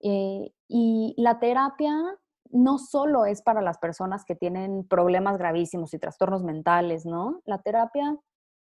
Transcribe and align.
Eh, 0.00 0.52
y 0.68 1.14
la 1.16 1.38
terapia 1.38 1.94
no 2.50 2.78
solo 2.78 3.24
es 3.24 3.42
para 3.42 3.60
las 3.60 3.78
personas 3.78 4.24
que 4.24 4.34
tienen 4.34 4.86
problemas 4.86 5.38
gravísimos 5.38 5.94
y 5.94 5.98
trastornos 5.98 6.42
mentales, 6.42 7.06
¿no? 7.06 7.40
La 7.44 7.58
terapia 7.58 8.16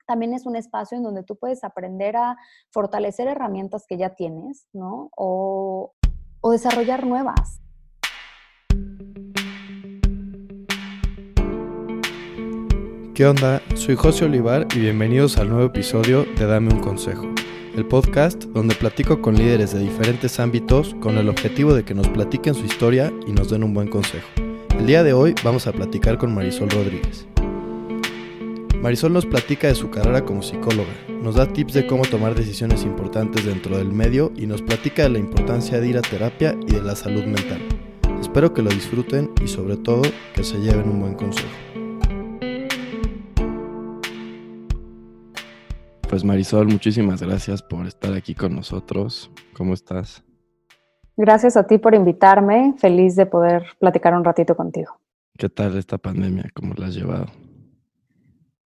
también 0.05 0.33
es 0.33 0.45
un 0.45 0.55
espacio 0.55 0.97
en 0.97 1.03
donde 1.03 1.23
tú 1.23 1.37
puedes 1.37 1.63
aprender 1.63 2.17
a 2.17 2.37
fortalecer 2.71 3.27
herramientas 3.27 3.85
que 3.87 3.97
ya 3.97 4.15
tienes, 4.15 4.67
¿no? 4.73 5.09
O, 5.15 5.93
o 6.41 6.51
desarrollar 6.51 7.05
nuevas. 7.05 7.61
¿Qué 13.15 13.27
onda? 13.27 13.61
Soy 13.75 13.95
José 13.95 14.25
Olivar 14.25 14.67
y 14.75 14.79
bienvenidos 14.79 15.37
al 15.37 15.49
nuevo 15.49 15.67
episodio 15.67 16.25
de 16.35 16.47
Dame 16.47 16.73
un 16.73 16.79
Consejo 16.79 17.27
el 17.75 17.85
podcast 17.85 18.43
donde 18.45 18.75
platico 18.75 19.21
con 19.21 19.35
líderes 19.35 19.73
de 19.73 19.79
diferentes 19.79 20.39
ámbitos 20.39 20.95
con 20.99 21.17
el 21.17 21.27
objetivo 21.27 21.73
de 21.73 21.83
que 21.83 21.95
nos 21.95 22.07
platiquen 22.07 22.53
su 22.53 22.65
historia 22.65 23.11
y 23.25 23.31
nos 23.31 23.49
den 23.49 23.63
un 23.63 23.73
buen 23.73 23.87
consejo. 23.87 24.27
El 24.77 24.85
día 24.85 25.03
de 25.03 25.13
hoy 25.13 25.33
vamos 25.43 25.65
a 25.65 25.71
platicar 25.71 26.17
con 26.19 26.35
Marisol 26.35 26.69
Rodríguez. 26.69 27.25
Marisol 28.79 29.13
nos 29.13 29.25
platica 29.25 29.67
de 29.67 29.75
su 29.75 29.89
carrera 29.89 30.23
como 30.23 30.43
psicóloga, 30.43 30.93
nos 31.07 31.35
da 31.35 31.47
tips 31.47 31.73
de 31.73 31.87
cómo 31.87 32.03
tomar 32.03 32.35
decisiones 32.35 32.83
importantes 32.83 33.45
dentro 33.45 33.77
del 33.77 33.91
medio 33.91 34.31
y 34.35 34.45
nos 34.45 34.61
platica 34.61 35.03
de 35.03 35.09
la 35.09 35.19
importancia 35.19 35.79
de 35.79 35.87
ir 35.87 35.97
a 35.97 36.01
terapia 36.01 36.55
y 36.67 36.73
de 36.73 36.81
la 36.81 36.95
salud 36.95 37.23
mental. 37.23 37.61
Espero 38.21 38.53
que 38.53 38.61
lo 38.61 38.69
disfruten 38.69 39.31
y 39.43 39.47
sobre 39.47 39.77
todo 39.77 40.03
que 40.35 40.43
se 40.43 40.59
lleven 40.59 40.89
un 40.89 40.99
buen 40.99 41.15
consejo. 41.15 41.72
Pues 46.13 46.23
Marisol, 46.23 46.67
muchísimas 46.67 47.23
gracias 47.23 47.63
por 47.63 47.87
estar 47.87 48.13
aquí 48.13 48.35
con 48.35 48.55
nosotros. 48.55 49.31
¿Cómo 49.57 49.73
estás? 49.73 50.23
Gracias 51.17 51.57
a 51.57 51.65
ti 51.65 51.79
por 51.79 51.95
invitarme. 51.95 52.75
Feliz 52.77 53.15
de 53.15 53.25
poder 53.25 53.63
platicar 53.79 54.13
un 54.13 54.23
ratito 54.23 54.55
contigo. 54.55 54.99
¿Qué 55.35 55.49
tal 55.49 55.75
esta 55.75 55.97
pandemia? 55.97 56.51
¿Cómo 56.53 56.75
la 56.75 56.85
has 56.85 56.93
llevado? 56.93 57.25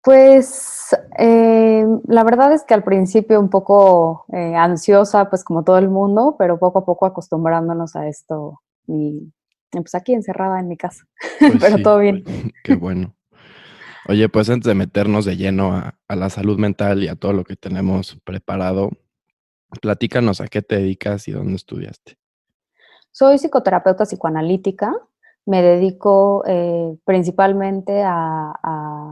Pues 0.02 0.96
eh, 1.20 1.86
la 2.08 2.24
verdad 2.24 2.54
es 2.54 2.64
que 2.64 2.74
al 2.74 2.86
principio 2.86 3.38
un 3.42 3.50
poco 3.50 4.24
eh, 4.32 4.56
ansiosa, 4.56 5.30
pues 5.30 5.44
como 5.44 5.66
todo 5.66 5.78
el 5.78 5.90
mundo, 5.90 6.38
pero 6.40 6.58
poco 6.58 6.80
a 6.80 6.86
poco 6.86 7.06
acostumbrándonos 7.06 7.98
a 7.98 8.08
esto 8.08 8.62
y 8.88 9.30
pues 9.72 9.94
aquí 9.94 10.14
encerrada 10.14 10.62
en 10.62 10.70
mi 10.70 10.78
casa, 10.78 11.04
pues 11.40 11.58
pero 11.60 11.84
todo 11.84 12.00
bien. 12.00 12.24
Qué 12.64 12.76
bueno. 12.76 13.14
Oye, 14.08 14.30
pues 14.30 14.50
antes 14.52 14.68
de 14.68 14.76
meternos 14.76 15.26
de 15.26 15.36
lleno 15.36 15.74
a, 15.74 16.16
la 16.16 16.30
salud 16.30 16.60
mental 16.60 17.04
y 17.04 17.08
a 17.08 17.16
todo 17.16 17.34
lo 17.34 17.44
que 17.44 17.56
tenemos 17.56 18.20
preparado, 18.24 18.92
platícanos 19.82 20.42
a 20.42 20.48
qué 20.48 20.62
te 20.62 20.76
dedicas 20.76 21.28
y 21.28 21.32
dónde 21.32 21.56
estudiaste. 21.56 22.18
Soy 23.12 23.40
psicoterapeuta 23.40 24.06
psicoanalítica. 24.06 24.94
Me 25.48 25.64
dedico 25.64 26.44
eh, 26.46 26.96
principalmente 27.04 28.04
a, 28.04 28.54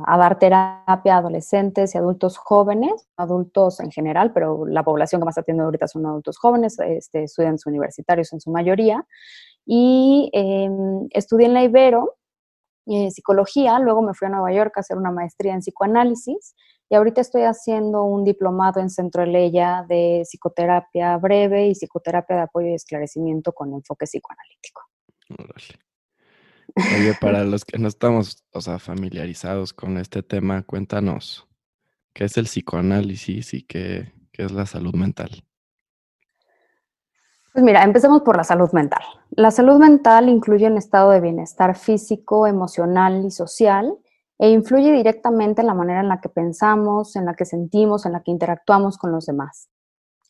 dar 0.06 0.38
terapia 0.38 1.16
a 1.16 1.18
adolescentes 1.18 1.96
y 1.96 1.98
adultos 1.98 2.38
jóvenes, 2.38 3.08
adultos 3.18 3.80
en 3.80 3.92
general, 3.92 4.32
pero 4.32 4.66
la 4.68 4.84
población 4.84 5.22
que 5.22 5.26
más 5.26 5.38
atiende 5.38 5.64
ahorita 5.64 5.88
son 5.88 6.06
adultos 6.06 6.38
jóvenes, 6.38 6.78
este, 6.80 7.24
estudiantes 7.24 7.66
universitarios 7.66 8.32
en 8.34 8.42
su 8.42 8.52
mayoría. 8.52 9.06
Y 9.66 10.30
em, 10.34 11.08
estudié 11.12 11.48
en 11.48 11.54
la 11.54 11.64
Ibero, 11.64 12.18
eh, 12.86 13.12
psicología, 13.12 13.80
luego 13.80 14.02
me 14.02 14.14
fui 14.14 14.28
a 14.28 14.32
Nueva 14.32 14.54
York 14.54 14.74
a 14.76 14.82
hacer 14.82 14.98
una 14.98 15.12
maestría 15.12 15.54
en 15.54 15.60
psicoanálisis 15.60 16.56
y 16.90 16.96
ahorita 16.96 17.22
estoy 17.22 17.44
haciendo 17.44 18.04
un 18.04 18.24
diplomado 18.24 18.80
en 18.80 18.90
Centro 18.90 19.24
Eleya 19.24 19.86
de 19.88 20.24
psicoterapia 20.26 21.18
breve 21.18 21.68
y 21.68 21.76
psicoterapia 21.76 22.36
de 22.36 22.42
apoyo 22.44 22.68
y 22.68 22.74
esclarecimiento 22.74 23.54
con 23.54 23.74
enfoque 23.74 24.06
psicoanalítico. 24.06 24.82
Oye, 26.76 27.14
para 27.20 27.44
los 27.46 27.66
que 27.66 27.78
no 27.78 27.88
estamos 27.88 28.44
o 28.52 28.62
sea, 28.62 28.80
familiarizados 28.80 29.74
con 29.74 29.98
este 29.98 30.24
tema, 30.24 30.64
cuéntanos, 30.64 31.48
¿qué 32.14 32.26
es 32.26 32.38
el 32.38 32.46
psicoanálisis 32.46 33.54
y 33.54 33.64
qué, 33.64 34.12
qué 34.32 34.44
es 34.44 34.52
la 34.52 34.66
salud 34.66 34.94
mental? 34.94 35.44
Pues 37.54 37.64
mira, 37.64 37.84
empecemos 37.84 38.24
por 38.24 38.36
la 38.36 38.44
salud 38.44 38.72
mental. 38.72 39.04
La 39.30 39.52
salud 39.52 39.78
mental 39.78 40.28
incluye 40.28 40.66
un 40.66 40.78
estado 40.78 41.12
de 41.12 41.22
bienestar 41.22 41.78
físico, 41.78 42.48
emocional 42.48 43.24
y 43.26 43.30
social 43.30 43.96
e 44.40 44.50
influye 44.50 44.92
directamente 44.92 45.62
en 45.62 45.68
la 45.68 45.76
manera 45.76 46.00
en 46.00 46.10
la 46.10 46.20
que 46.20 46.30
pensamos, 46.30 47.16
en 47.16 47.26
la 47.26 47.36
que 47.36 47.46
sentimos, 47.46 48.08
en 48.08 48.14
la 48.14 48.24
que 48.24 48.32
interactuamos 48.32 48.98
con 48.98 49.12
los 49.12 49.28
demás. 49.28 49.70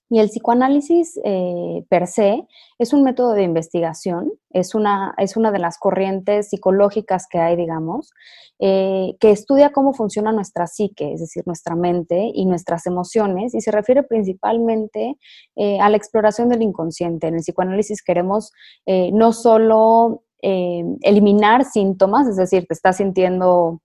Y 0.09 0.19
el 0.19 0.27
psicoanálisis 0.27 1.19
eh, 1.23 1.85
per 1.89 2.07
se 2.07 2.45
es 2.77 2.93
un 2.93 3.03
método 3.03 3.33
de 3.33 3.43
investigación, 3.43 4.31
es 4.51 4.75
una, 4.75 5.15
es 5.17 5.37
una 5.37 5.51
de 5.51 5.59
las 5.59 5.77
corrientes 5.79 6.49
psicológicas 6.49 7.25
que 7.27 7.39
hay, 7.39 7.55
digamos, 7.55 8.11
eh, 8.59 9.15
que 9.19 9.31
estudia 9.31 9.71
cómo 9.71 9.93
funciona 9.93 10.31
nuestra 10.31 10.67
psique, 10.67 11.13
es 11.13 11.21
decir, 11.21 11.43
nuestra 11.45 11.75
mente 11.75 12.31
y 12.33 12.45
nuestras 12.45 12.85
emociones, 12.85 13.55
y 13.55 13.61
se 13.61 13.71
refiere 13.71 14.03
principalmente 14.03 15.17
eh, 15.55 15.79
a 15.79 15.89
la 15.89 15.97
exploración 15.97 16.49
del 16.49 16.61
inconsciente. 16.61 17.27
En 17.27 17.35
el 17.35 17.41
psicoanálisis 17.41 18.03
queremos 18.03 18.51
no 18.85 19.33
solo 19.33 20.23
eliminar 20.41 21.63
síntomas, 21.63 22.27
es 22.27 22.35
decir, 22.35 22.65
te 22.67 22.73
estás 22.73 22.97
sintiendo 22.97 23.81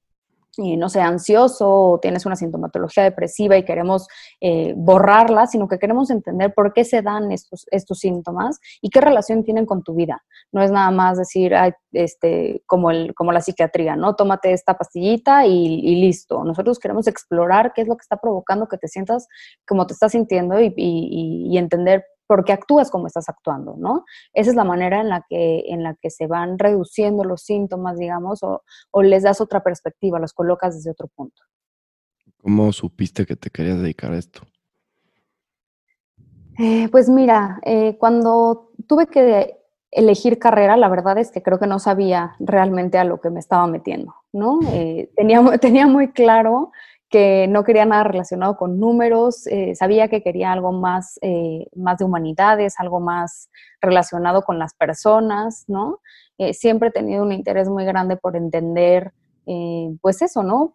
no 0.58 0.88
sé, 0.88 1.00
ansioso 1.00 1.68
o 1.70 2.00
tienes 2.00 2.26
una 2.26 2.36
sintomatología 2.36 3.04
depresiva 3.04 3.56
y 3.56 3.64
queremos 3.64 4.08
eh, 4.40 4.74
borrarla, 4.76 5.46
sino 5.46 5.68
que 5.68 5.78
queremos 5.78 6.10
entender 6.10 6.52
por 6.52 6.72
qué 6.72 6.84
se 6.84 7.00
dan 7.00 7.30
estos, 7.30 7.66
estos 7.70 7.98
síntomas 7.98 8.58
y 8.82 8.90
qué 8.90 9.00
relación 9.00 9.44
tienen 9.44 9.66
con 9.66 9.82
tu 9.82 9.94
vida. 9.94 10.22
No 10.52 10.62
es 10.62 10.70
nada 10.70 10.90
más 10.90 11.18
decir, 11.18 11.54
este, 11.92 12.62
como, 12.66 12.90
el, 12.90 13.14
como 13.14 13.32
la 13.32 13.40
psiquiatría, 13.40 13.96
¿no? 13.96 14.16
Tómate 14.16 14.52
esta 14.52 14.74
pastillita 14.74 15.46
y, 15.46 15.96
listo. 16.00 16.44
Nosotros 16.44 16.78
queremos 16.78 17.06
explorar 17.06 17.72
qué 17.74 17.82
es 17.82 17.88
lo 17.88 17.96
que 17.96 18.02
está 18.02 18.16
provocando 18.16 18.66
que 18.66 18.78
te 18.78 18.88
sientas 18.88 19.26
como 19.66 19.86
te 19.86 19.94
estás 19.94 20.12
sintiendo 20.12 20.60
y, 20.60 20.72
y, 20.76 21.48
y 21.50 21.58
entender 21.58 22.04
porque 22.28 22.52
actúas 22.52 22.90
como 22.90 23.06
estás 23.06 23.28
actuando, 23.28 23.74
¿no? 23.78 24.04
Esa 24.34 24.50
es 24.50 24.56
la 24.56 24.62
manera 24.62 25.00
en 25.00 25.08
la 25.08 25.24
que, 25.28 25.64
en 25.68 25.82
la 25.82 25.94
que 25.94 26.10
se 26.10 26.26
van 26.26 26.58
reduciendo 26.58 27.24
los 27.24 27.42
síntomas, 27.42 27.98
digamos, 27.98 28.42
o, 28.42 28.62
les 29.02 29.22
das 29.22 29.40
otra 29.40 29.62
perspectiva, 29.62 30.20
los 30.20 30.34
colocas 30.34 30.76
desde 30.76 30.90
otro 30.90 31.08
punto. 31.08 31.42
¿Cómo 32.36 32.70
supiste 32.72 33.24
que 33.24 33.34
te 33.34 33.48
querías 33.48 33.80
dedicar 33.80 34.12
a 34.12 34.18
esto? 34.18 34.42
Eh, 36.58 36.88
pues 36.90 37.08
mira, 37.08 37.60
eh, 37.64 37.96
cuando 37.98 38.72
tuve 38.86 39.06
que 39.06 39.56
elegir 39.90 40.38
carrera, 40.38 40.76
la 40.76 40.88
verdad 40.90 41.16
es 41.16 41.30
que 41.30 41.42
creo 41.42 41.58
que 41.58 41.66
no 41.66 41.78
sabía 41.78 42.34
realmente 42.40 42.98
a 42.98 43.04
lo 43.04 43.22
que 43.22 43.30
me 43.30 43.40
estaba 43.40 43.66
metiendo, 43.66 44.14
¿no? 44.32 44.60
Eh, 44.72 45.10
tenía, 45.16 45.40
tenía 45.60 45.86
muy 45.86 46.08
claro 46.08 46.72
que 47.08 47.46
no 47.48 47.64
quería 47.64 47.86
nada 47.86 48.04
relacionado 48.04 48.56
con 48.56 48.78
números, 48.78 49.46
eh, 49.46 49.74
sabía 49.74 50.08
que 50.08 50.22
quería 50.22 50.52
algo 50.52 50.72
más, 50.72 51.18
eh, 51.22 51.66
más 51.74 51.98
de 51.98 52.04
humanidades, 52.04 52.74
algo 52.78 53.00
más 53.00 53.48
relacionado 53.80 54.42
con 54.42 54.58
las 54.58 54.74
personas, 54.74 55.64
¿no? 55.68 56.00
Eh, 56.36 56.52
siempre 56.52 56.90
he 56.90 56.92
tenido 56.92 57.22
un 57.22 57.32
interés 57.32 57.68
muy 57.68 57.84
grande 57.84 58.16
por 58.16 58.36
entender, 58.36 59.12
pues 60.02 60.20
eso, 60.20 60.42
¿no? 60.42 60.74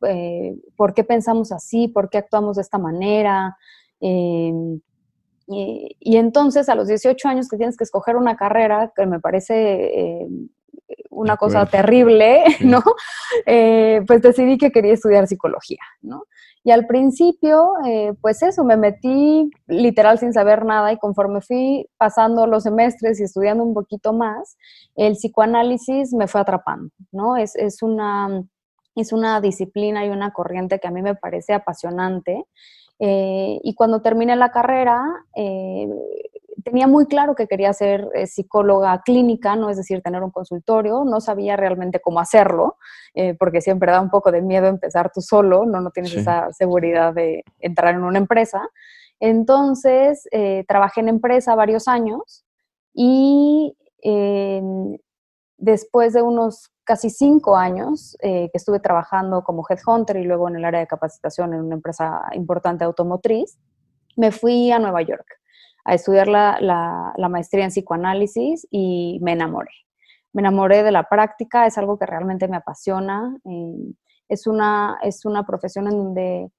¿Por 0.75 0.95
qué 0.95 1.03
pensamos 1.03 1.51
así? 1.51 1.87
¿Por 1.87 2.09
qué 2.09 2.17
actuamos 2.17 2.55
de 2.55 2.63
esta 2.63 2.79
manera? 2.79 3.55
Em, 3.99 4.81
y, 5.47 6.17
entonces 6.17 6.67
a 6.69 6.73
los 6.73 6.87
18 6.87 7.29
años 7.29 7.49
que 7.49 7.57
tienes 7.57 7.77
que 7.77 7.83
escoger 7.83 8.15
una 8.15 8.35
carrera, 8.35 8.91
que 8.95 9.05
me 9.05 9.19
parece 9.19 10.27
una 11.15 11.37
cosa 11.37 11.65
terrible, 11.65 12.43
¿no? 12.61 12.81
Eh, 13.45 14.01
pues 14.07 14.21
decidí 14.21 14.57
que 14.57 14.71
quería 14.71 14.93
estudiar 14.93 15.27
psicología, 15.27 15.81
¿no? 16.01 16.23
Y 16.65 16.71
al 16.71 16.87
principio, 16.87 17.73
eh, 17.85 18.13
pues 18.21 18.41
eso, 18.41 18.63
me 18.63 18.77
metí 18.77 19.51
literal 19.67 20.17
sin 20.17 20.31
saber 20.31 20.63
nada 20.63 20.93
y 20.93 20.97
conforme 20.97 21.41
fui 21.41 21.89
pasando 21.97 22.47
los 22.47 22.63
semestres 22.63 23.19
y 23.19 23.23
estudiando 23.23 23.65
un 23.65 23.73
poquito 23.73 24.13
más, 24.13 24.57
el 24.95 25.13
psicoanálisis 25.13 26.13
me 26.13 26.27
fue 26.27 26.39
atrapando, 26.39 26.89
¿no? 27.11 27.35
Es, 27.35 27.55
una, 27.81 28.43
es 28.95 29.11
una 29.11 29.41
disciplina 29.41 30.05
y 30.05 30.09
una 30.09 30.31
corriente 30.31 30.79
que 30.79 30.87
a 30.87 30.91
mí 30.91 31.01
me 31.01 31.15
parece 31.15 31.53
apasionante. 31.53 32.45
Eh, 32.99 33.59
y 33.61 33.75
cuando 33.75 34.01
terminé 34.01 34.37
la 34.37 34.51
carrera, 34.51 35.03
tenía 36.63 36.87
muy 36.87 37.05
claro 37.05 37.35
que 37.35 37.47
quería 37.47 37.73
ser 37.73 38.07
eh, 38.13 38.27
psicóloga 38.27 39.01
clínica, 39.03 39.55
no 39.55 39.69
es 39.69 39.77
decir, 39.77 40.01
tener 40.01 40.23
un 40.23 40.31
consultorio, 40.31 41.03
no 41.03 41.21
sabía 41.21 41.55
realmente 41.55 41.99
cómo 41.99 42.19
hacerlo, 42.19 42.77
eh, 43.13 43.35
porque 43.35 43.61
siempre 43.61 43.91
da 43.91 44.01
un 44.01 44.09
poco 44.09 44.31
de 44.31 44.41
miedo 44.41 44.67
empezar 44.67 45.11
tú 45.13 45.21
solo, 45.21 45.65
no, 45.65 45.81
no 45.81 45.91
tienes 45.91 46.13
esa 46.15 46.51
seguridad 46.53 47.13
de 47.13 47.43
entrar 47.59 47.95
en 47.95 48.03
una 48.03 48.17
empresa. 48.17 48.67
Entonces, 49.19 50.27
eh, 50.31 50.65
trabajé 50.67 51.01
en 51.01 51.09
empresa 51.09 51.55
varios 51.55 51.87
años 51.87 52.45
y 52.93 53.77
em, 54.01 54.97
después 55.57 56.13
de 56.13 56.21
unos 56.21 56.71
casi 56.83 57.09
cinco 57.09 57.55
años 57.55 58.17
que 58.21 58.51
estuve 58.53 58.81
trabajando 58.81 59.41
como 59.43 59.65
headhunter 59.69 60.17
y 60.17 60.25
luego 60.25 60.49
en 60.49 60.57
el 60.57 60.65
área 60.65 60.81
de 60.81 60.87
capacitación 60.87 61.53
en 61.53 61.61
una 61.61 61.75
empresa 61.75 62.23
importante 62.33 62.83
automotriz, 62.83 63.57
me 64.17 64.31
fui 64.31 64.69
a 64.69 64.79
Nueva 64.79 65.01
York 65.01 65.25
a 65.85 65.93
estudiar 65.93 66.27
la, 66.27 66.57
la, 66.61 67.29
maestría 67.29 67.63
en 67.63 67.69
psicoanálisis 67.69 68.67
y 68.71 69.19
me 69.21 69.33
enamoré. 69.33 69.71
Me 70.31 70.41
enamoré 70.41 70.83
de 70.83 70.91
la 70.91 71.03
práctica, 71.03 71.65
es 71.67 71.77
algo 71.77 71.97
que 71.99 72.05
realmente 72.05 72.47
me 72.47 72.57
apasiona. 72.57 73.35
Eh, 73.45 73.93
es, 74.29 74.47
una, 74.47 74.97
es 75.03 75.25
una 75.25 75.45
profesión 75.45 75.87
en 75.87 75.97
donde 75.97 76.51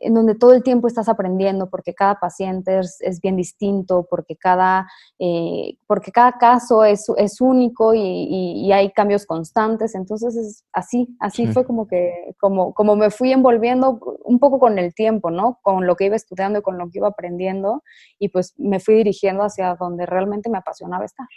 en 0.00 0.14
donde 0.14 0.34
todo 0.34 0.52
el 0.52 0.62
tiempo 0.62 0.86
estás 0.86 1.08
aprendiendo 1.08 1.68
porque 1.70 1.94
cada 1.94 2.18
paciente 2.18 2.78
es, 2.78 3.20
bien 3.20 3.36
distinto, 3.36 4.06
porque 4.08 4.36
cada, 4.36 4.88
eh, 5.18 5.76
porque 5.86 6.12
cada 6.12 6.32
caso 6.32 6.84
es, 6.84 7.06
es 7.16 7.40
único 7.40 7.94
y, 7.94 8.70
hay 8.72 8.90
cambios 8.92 9.26
constantes. 9.26 9.94
Entonces, 9.94 10.36
es 10.36 10.64
así, 10.72 11.16
así 11.20 11.46
fue 11.48 11.64
como 11.64 11.86
que, 11.86 12.34
como, 12.38 12.74
como 12.74 12.96
me 12.96 13.10
fui 13.10 13.32
envolviendo 13.32 13.98
un 14.24 14.38
poco 14.38 14.58
con 14.58 14.78
el 14.78 14.94
tiempo, 14.94 15.30
¿no? 15.30 15.58
Con 15.62 15.86
lo 15.86 15.96
que 15.96 16.06
iba 16.06 16.16
estudiando 16.16 16.58
y 16.58 16.62
con 16.62 16.78
lo 16.78 16.90
que 16.90 16.98
iba 16.98 17.08
aprendiendo 17.08 17.82
y 18.18 18.28
pues 18.28 18.54
me 18.58 18.80
fui 18.80 18.94
dirigiendo 18.94 19.42
hacia 19.42 19.74
donde 19.74 20.06
realmente 20.06 20.50
me 20.50 20.58
apasionaba 20.58 21.04
estar. 21.04 21.28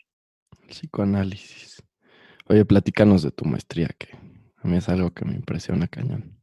Psicoanálisis. 0.67 1.81
Oye, 2.47 2.65
platícanos 2.65 3.23
de 3.23 3.31
tu 3.31 3.45
maestría, 3.45 3.89
que 3.97 4.09
a 4.57 4.67
mí 4.67 4.77
es 4.77 4.89
algo 4.89 5.11
que 5.11 5.25
me 5.25 5.35
impresiona 5.35 5.87
cañón. 5.87 6.40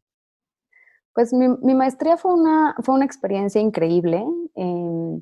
Pues 1.19 1.33
mi, 1.33 1.75
maestría 1.75 2.17
fue 2.17 2.33
una, 2.33 2.77
fue 2.81 2.95
una 2.95 3.05
experiencia 3.05 3.61
increíble. 3.61 4.25
Em, 4.55 5.21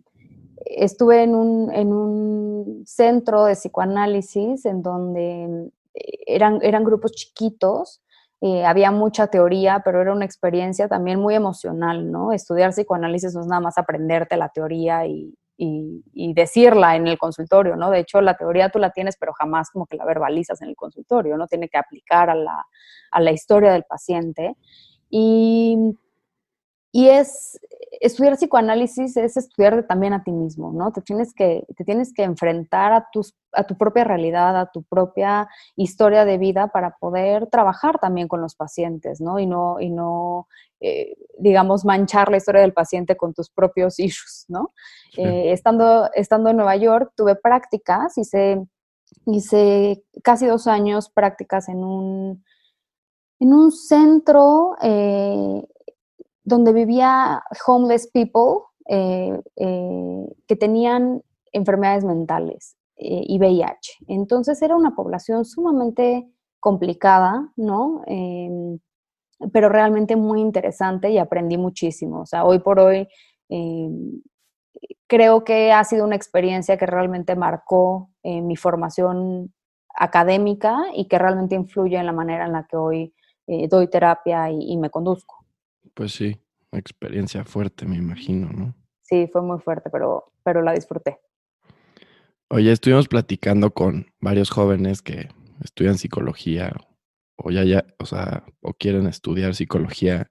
estuve 0.67 1.23
en 1.23 1.35
un, 1.35 1.73
en 1.73 1.91
un, 1.91 2.83
centro 2.85 3.47
de 3.47 3.55
psicoanálisis 3.55 4.67
en 4.67 4.83
donde 4.83 5.71
eran, 6.27 6.59
eran 6.61 6.85
grupos 6.85 7.13
chiquitos, 7.13 8.03
eh, 8.43 8.67
había 8.67 8.91
mucha 8.91 9.29
teoría, 9.29 9.81
pero 9.83 10.03
era 10.03 10.13
una 10.13 10.27
experiencia 10.27 10.87
también 10.87 11.19
muy 11.19 11.35
emocional, 11.35 12.13
¿no? 12.13 12.31
Estudiar 12.31 12.73
psicoanálisis 12.73 13.35
no 13.35 13.41
es 13.41 13.47
nada 13.47 13.63
más 13.63 13.79
aprenderte 13.79 14.37
la 14.37 14.51
teoría 14.51 15.07
y, 15.07 15.35
y, 15.57 16.35
decirla 16.35 16.97
en 16.97 17.07
el 17.07 17.17
consultorio, 17.17 17.75
¿no? 17.75 17.91
De 17.91 18.01
hecho, 18.01 18.21
la 18.21 18.37
teoría 18.37 18.69
tú 18.69 18.79
la 18.79 18.91
tienes, 18.91 19.17
pero 19.17 19.33
jamás 19.33 19.71
como 19.71 19.87
que 19.87 19.97
la 19.97 20.05
verbalizas 20.05 20.61
en 20.61 20.69
el 20.69 20.77
consultorio, 20.77 21.39
¿no? 21.39 21.47
Tiene 21.47 21.71
que 21.71 21.79
aplicar 21.79 22.29
a 22.29 22.35
la, 22.35 22.67
a 23.13 23.21
la 23.23 23.33
historia 23.33 23.73
del 23.73 23.85
paciente. 23.85 24.57
Y, 25.11 25.99
y 26.93 27.09
es, 27.09 27.59
estudiar 28.01 28.37
psicoanálisis 28.37 29.17
es 29.17 29.37
estudiarte 29.37 29.83
también 29.83 30.13
a 30.13 30.23
ti 30.23 30.33
mismo, 30.33 30.73
¿no? 30.73 30.93
Te 30.93 31.01
tienes 31.01 31.33
que, 31.35 31.65
te 31.77 31.85
tienes 31.85 32.13
que 32.13 32.23
enfrentar 32.23 32.93
a, 32.93 33.07
tus, 33.13 33.35
a 33.53 33.65
tu 33.65 33.77
propia 33.77 34.05
realidad, 34.05 34.59
a 34.59 34.71
tu 34.71 34.83
propia 34.83 35.49
historia 35.77 36.25
de 36.25 36.39
vida 36.39 36.69
para 36.69 36.97
poder 36.99 37.49
trabajar 37.49 37.99
también 37.99 38.29
con 38.29 38.41
los 38.41 38.55
pacientes, 38.55 39.21
¿no? 39.21 39.39
Y 39.39 39.47
no, 39.47 39.81
y 39.81 39.91
no 39.91 40.49
eh, 40.79 41.17
digamos, 41.39 41.87
manchar 41.87 42.31
la 42.31 42.37
historia 42.37 42.61
del 42.61 42.75
paciente 42.75 43.17
con 43.17 43.33
tus 43.33 43.49
propios 43.51 43.99
issues, 43.99 44.45
¿no? 44.49 44.73
Eh, 45.17 45.53
estando, 45.53 46.11
estando 46.15 46.51
en 46.51 46.57
Nueva 46.57 46.77
York, 46.77 47.13
tuve 47.17 47.35
prácticas, 47.35 48.19
hice, 48.19 48.63
hice 49.27 50.05
casi 50.23 50.47
dos 50.47 50.67
años 50.67 51.09
prácticas 51.09 51.69
en 51.69 51.79
un 51.79 52.45
en 53.39 53.53
un 53.53 53.71
centro 53.71 54.77
eh, 54.81 55.63
donde 56.45 56.73
vivía 56.73 57.43
homeless 57.67 58.11
people 58.13 58.65
eh, 58.89 59.41
eh, 59.57 60.27
que 60.47 60.57
tenían 60.57 61.23
enfermedades 61.53 62.05
mentales 62.05 62.77
y 62.99 63.39
VIH. 63.39 64.07
Entonces 64.09 64.63
era 64.63 64.75
una 64.75 64.95
población 64.95 65.45
sumamente 65.45 66.27
complicada, 66.61 67.53
¿no? 67.57 68.03
Em, 68.07 68.79
pero 69.53 69.69
realmente 69.69 70.17
muy 70.17 70.41
interesante 70.41 71.11
y 71.11 71.19
aprendí 71.19 71.59
muchísimo. 71.59 72.21
O 72.23 72.27
sea, 72.27 72.47
hoy 72.47 72.61
por 72.61 72.81
hoy 72.81 73.07
em, 73.51 74.23
creo 75.07 75.45
que 75.45 75.73
ha 75.73 75.85
sido 75.85 76.07
una 76.07 76.17
experiencia 76.17 76.79
que 76.79 76.87
realmente 76.87 77.37
marcó 77.37 78.11
mi 78.25 78.57
formación 78.57 79.53
académica 79.95 80.79
y 80.95 81.07
que 81.07 81.19
realmente 81.19 81.55
influye 81.55 81.97
en 81.97 82.07
la 82.07 82.13
manera 82.13 82.47
en 82.47 82.53
la 82.53 82.67
que 82.67 82.77
hoy 82.77 83.15
eh, 83.47 83.69
doy 83.69 83.89
terapia 83.89 84.51
y, 84.51 84.77
me 84.77 84.91
conduzco. 84.91 85.47
Pues 85.95 86.13
sí, 86.13 86.37
experiencia 86.73 87.45
fuerte, 87.45 87.87
me 87.87 87.97
imagino, 87.97 88.49
¿no? 88.51 88.75
Sí, 89.03 89.29
fue 89.33 89.43
muy 89.43 89.61
fuerte, 89.61 89.89
pero, 89.91 90.33
pero 90.43 90.63
la 90.63 90.73
disfruté. 90.73 91.21
Oye, 92.49 92.73
estuvimos 92.73 93.09
platicando 93.09 93.73
con 93.73 94.07
varios 94.21 94.51
jóvenes 94.51 95.03
que 95.03 95.29
estudian 95.63 95.99
psicología 95.99 96.73
o 97.37 97.51
ya, 97.51 97.65
ya, 97.65 97.87
o 97.99 98.07
sea, 98.07 98.45
o 98.61 98.73
quieren 98.75 99.07
estudiar 99.07 99.55
psicología. 99.55 100.31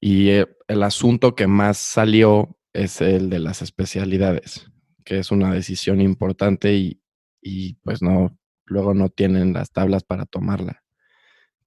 Y 0.00 0.30
eh, 0.30 0.46
el 0.68 0.82
asunto 0.82 1.34
que 1.34 1.46
más 1.46 1.78
salió 1.78 2.56
es 2.72 3.00
el 3.00 3.30
de 3.30 3.40
las 3.40 3.62
especialidades, 3.62 4.70
que 5.04 5.18
es 5.18 5.30
una 5.30 5.52
decisión 5.52 6.00
importante 6.00 6.74
y, 6.74 7.02
y 7.40 7.74
pues 7.82 8.02
no, 8.02 8.38
luego 8.66 8.94
no 8.94 9.08
tienen 9.08 9.52
las 9.52 9.72
tablas 9.72 10.04
para 10.04 10.26
tomarla. 10.26 10.84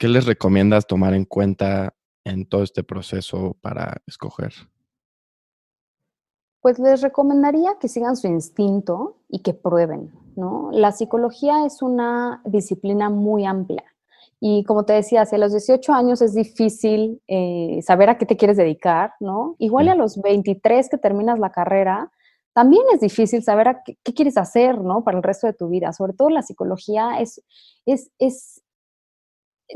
¿Qué 0.01 0.07
les 0.07 0.25
recomiendas 0.25 0.87
tomar 0.87 1.13
en 1.13 1.25
cuenta 1.25 1.93
en 2.23 2.47
todo 2.47 2.63
este 2.63 2.83
proceso 2.83 3.55
para 3.61 4.01
escoger? 4.07 4.51
Pues 6.59 6.79
les 6.79 7.03
recomendaría 7.03 7.77
que 7.79 7.87
sigan 7.87 8.17
su 8.17 8.25
instinto 8.25 9.17
y 9.29 9.43
que 9.43 9.53
prueben, 9.53 10.11
¿no? 10.35 10.69
La 10.71 10.91
psicología 10.91 11.67
es 11.67 11.83
una 11.83 12.41
disciplina 12.45 13.11
muy 13.11 13.45
amplia. 13.45 13.83
Y 14.39 14.63
como 14.63 14.85
te 14.85 14.93
decía, 14.93 15.21
hacia 15.21 15.37
los 15.37 15.51
18 15.51 15.93
años 15.93 16.23
es 16.23 16.33
difícil 16.33 17.21
eh, 17.27 17.79
saber 17.83 18.09
a 18.09 18.17
qué 18.17 18.25
te 18.25 18.37
quieres 18.37 18.57
dedicar, 18.57 19.13
¿no? 19.19 19.55
Igual 19.59 19.87
a 19.87 19.93
los 19.93 20.19
23 20.19 20.89
que 20.89 20.97
terminas 20.97 21.37
la 21.37 21.51
carrera, 21.51 22.11
también 22.53 22.81
es 22.91 23.01
difícil 23.01 23.43
saber 23.43 23.67
a 23.67 23.83
qué, 23.83 23.95
quieres 24.15 24.37
hacer, 24.37 24.81
¿no? 24.81 25.03
Para 25.03 25.17
el 25.17 25.23
resto 25.23 25.45
de 25.45 25.53
tu 25.53 25.69
vida. 25.69 25.93
Sobre 25.93 26.13
todo 26.13 26.31
la 26.31 26.41
psicología 26.41 27.19
es, 27.19 27.43
es, 27.85 28.09
es, 28.17 28.63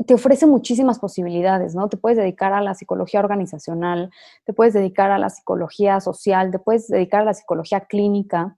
te 0.04 0.14
ofrece 0.14 0.46
muchísimas 0.46 0.98
posibilidades, 0.98 1.74
¿no? 1.74 1.88
Te 1.88 1.96
puedes 1.96 2.18
dedicar 2.18 2.52
a 2.52 2.60
la 2.60 2.74
psicología 2.74 3.20
organizacional, 3.20 4.10
te 4.44 4.52
puedes 4.52 4.74
dedicar 4.74 5.10
a 5.10 5.18
la 5.18 5.30
psicología 5.30 6.00
social, 6.00 6.50
te 6.50 6.58
puedes 6.58 6.88
dedicar 6.88 7.22
a 7.22 7.24
la 7.24 7.34
psicología 7.34 7.80
clínica. 7.80 8.56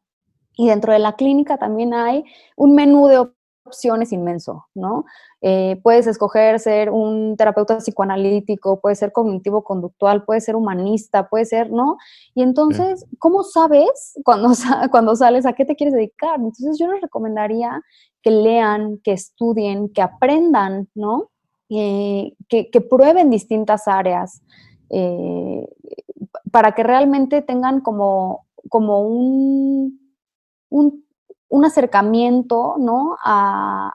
Y 0.57 0.69
dentro 0.69 0.93
de 0.93 0.99
la 0.99 1.15
clínica 1.15 1.57
también 1.57 1.95
hay 1.95 2.25
un 2.57 2.75
menú 2.75 3.07
de 3.07 3.29
opciones 3.69 4.13
inmenso, 4.13 4.67
¿no? 4.75 5.05
Eh, 5.41 5.79
puedes 5.83 6.07
escoger 6.07 6.59
ser 6.59 6.91
un 6.91 7.37
terapeuta 7.37 7.79
psicoanalítico, 7.79 8.81
puedes 8.81 8.99
ser 8.99 9.13
cognitivo-conductual, 9.13 10.25
puedes 10.25 10.45
ser 10.45 10.57
humanista, 10.57 11.29
puede 11.29 11.45
ser, 11.45 11.71
¿no? 11.71 11.97
Y 12.35 12.43
entonces, 12.43 13.07
¿cómo 13.19 13.45
sabes 13.45 14.15
cuando, 14.25 14.51
cuando 14.91 15.15
sales 15.15 15.47
a 15.47 15.53
qué 15.53 15.65
te 15.65 15.77
quieres 15.77 15.95
dedicar? 15.95 16.37
Entonces, 16.37 16.79
yo 16.79 16.91
les 16.91 17.01
recomendaría 17.01 17.81
que 18.23 18.31
lean, 18.31 18.99
que 19.05 19.13
estudien, 19.13 19.89
que 19.91 20.03
aprendan, 20.03 20.89
¿no? 20.95 21.31
Eh, 21.71 22.33
que, 22.49 22.81
prueben 22.81 23.29
distintas 23.29 23.89
áreas 23.89 24.43
eh, 24.89 25.69
para 26.51 26.75
que 26.75 26.83
realmente 26.83 27.43
tengan 27.43 27.83
como, 27.83 28.47
como 28.71 29.03
un, 29.03 30.01
un 30.71 31.05
un 31.51 31.65
acercamiento, 31.65 32.75
¿no? 32.79 33.17
A, 33.25 33.95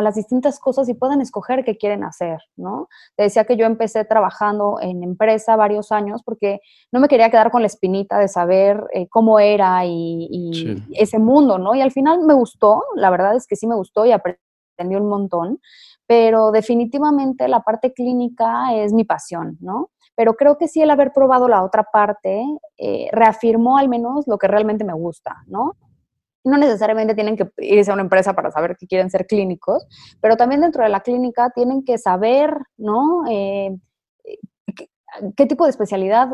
las 0.00 0.14
distintas 0.14 0.58
cosas 0.58 0.88
y 0.88 0.94
puedan 0.94 1.20
escoger 1.20 1.64
qué 1.64 1.76
quieren 1.76 2.04
hacer, 2.04 2.38
¿no? 2.56 2.88
Te 3.16 3.24
decía 3.24 3.44
que 3.44 3.56
yo 3.56 3.66
empecé 3.66 4.04
trabajando 4.04 4.78
en 4.80 5.02
empresa 5.02 5.56
varios 5.56 5.92
años 5.92 6.22
porque 6.24 6.60
no 6.90 7.00
me 7.00 7.08
quería 7.08 7.30
quedar 7.30 7.50
con 7.50 7.62
la 7.62 7.66
espinita 7.66 8.18
de 8.18 8.28
saber 8.28 8.82
eh, 8.94 9.08
cómo 9.08 9.38
era 9.40 9.84
y, 9.84 10.82
ese 10.92 11.18
mundo, 11.18 11.58
¿no? 11.58 11.74
Y 11.74 11.82
al 11.82 11.92
final 11.92 12.20
me 12.22 12.34
gustó, 12.34 12.82
la 12.96 13.10
verdad 13.10 13.36
es 13.36 13.46
que 13.46 13.56
sí 13.56 13.66
me 13.66 13.74
gustó 13.74 14.06
y 14.06 14.12
aprendí 14.12 14.96
un 14.96 15.08
montón, 15.08 15.60
pero 16.06 16.50
definitivamente 16.50 17.48
la 17.48 17.60
parte 17.60 17.92
clínica 17.92 18.74
es 18.74 18.92
mi 18.92 19.04
pasión, 19.04 19.58
¿no? 19.60 19.90
Pero 20.16 20.34
creo 20.34 20.56
que 20.56 20.68
sí 20.68 20.80
el 20.80 20.90
haber 20.90 21.12
probado 21.12 21.48
la 21.48 21.64
otra 21.64 21.84
parte 21.92 22.44
eh, 22.78 23.08
reafirmó 23.12 23.76
al 23.78 23.88
menos 23.88 24.26
lo 24.26 24.38
que 24.38 24.48
realmente 24.48 24.84
me 24.84 24.94
gusta, 24.94 25.42
¿no? 25.46 25.76
No 26.44 26.58
necesariamente 26.58 27.14
tienen 27.14 27.36
que 27.36 27.50
irse 27.58 27.90
a 27.90 27.94
una 27.94 28.02
empresa 28.02 28.34
para 28.34 28.50
saber 28.50 28.76
que 28.76 28.86
quieren 28.86 29.10
ser 29.10 29.26
clínicos, 29.26 29.86
pero 30.20 30.36
también 30.36 30.60
dentro 30.60 30.82
de 30.82 30.90
la 30.90 31.00
clínica 31.00 31.50
tienen 31.50 31.84
que 31.84 31.98
saber, 31.98 32.54
¿no? 32.76 33.24
Eh, 33.28 33.76
qué, 35.36 35.46
tipo 35.46 35.64
de 35.64 35.70
especialidad 35.70 36.28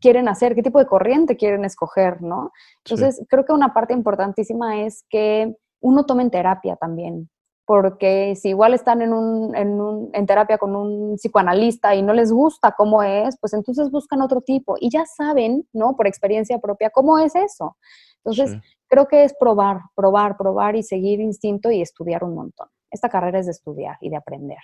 quieren 0.00 0.28
hacer, 0.28 0.54
qué 0.54 0.62
tipo 0.62 0.78
de 0.78 0.86
corriente 0.86 1.36
quieren 1.36 1.64
escoger, 1.64 2.22
¿no? 2.22 2.52
Entonces, 2.84 3.24
creo 3.28 3.44
que 3.44 3.52
una 3.52 3.74
parte 3.74 3.92
importantísima 3.92 4.82
es 4.82 5.04
que 5.10 5.54
uno 5.80 6.06
tome 6.06 6.22
en 6.22 6.30
terapia 6.30 6.76
también, 6.76 7.28
porque 7.66 8.34
si 8.36 8.50
igual 8.50 8.74
están 8.74 9.02
en, 9.02 9.12
un, 9.12 9.54
en, 9.56 9.80
un, 9.80 10.10
en 10.12 10.26
terapia 10.26 10.58
con 10.58 10.76
un 10.76 11.16
psicoanalista 11.16 11.94
y 11.94 12.02
no 12.02 12.12
les 12.12 12.32
gusta 12.32 12.74
cómo 12.76 13.02
es, 13.02 13.36
pues 13.40 13.52
entonces 13.52 13.90
buscan 13.90 14.22
otro 14.22 14.40
tipo 14.40 14.76
y 14.78 14.90
ya 14.90 15.04
saben, 15.06 15.66
¿no? 15.72 15.96
Por 15.96 16.06
experiencia 16.06 16.58
propia, 16.58 16.90
cómo 16.90 17.18
es 17.18 17.34
eso. 17.34 17.76
Entonces, 18.24 18.60
creo 18.88 19.08
que 19.08 19.24
es 19.24 19.34
probar, 19.38 19.80
probar, 19.94 20.36
probar 20.36 20.76
y 20.76 20.82
seguir 20.82 21.20
instinto 21.20 21.70
y 21.70 21.80
estudiar 21.80 22.24
un 22.24 22.34
montón. 22.34 22.68
Esta 22.90 23.08
carrera 23.08 23.38
es 23.38 23.46
de 23.46 23.52
estudiar 23.52 23.96
y 24.00 24.10
de 24.10 24.16
aprender. 24.16 24.58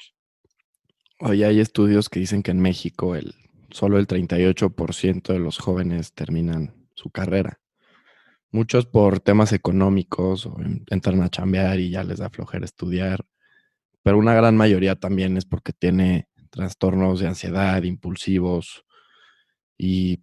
Hoy 1.20 1.44
hay 1.44 1.60
estudios 1.60 2.10
que 2.10 2.20
dicen 2.20 2.42
que 2.42 2.50
en 2.50 2.60
México 2.60 3.14
el, 3.14 3.34
solo 3.70 3.98
el 3.98 4.06
38% 4.06 5.32
de 5.32 5.38
los 5.38 5.58
jóvenes 5.58 6.12
terminan 6.12 6.74
su 6.94 7.10
carrera. 7.10 7.58
Muchos 8.50 8.86
por 8.86 9.20
temas 9.20 9.52
económicos 9.52 10.46
o 10.46 10.56
entran 10.90 11.22
a 11.22 11.30
chambear 11.30 11.78
y 11.78 11.90
ya 11.90 12.04
les 12.04 12.18
da 12.18 12.30
flojera 12.30 12.64
estudiar, 12.64 13.24
pero 14.02 14.18
una 14.18 14.34
gran 14.34 14.56
mayoría 14.56 14.96
también 14.96 15.36
es 15.36 15.44
porque 15.44 15.72
tiene 15.72 16.28
trastornos 16.50 17.20
de 17.20 17.28
ansiedad, 17.28 17.82
impulsivos. 17.82 18.84
¿Y 19.76 20.22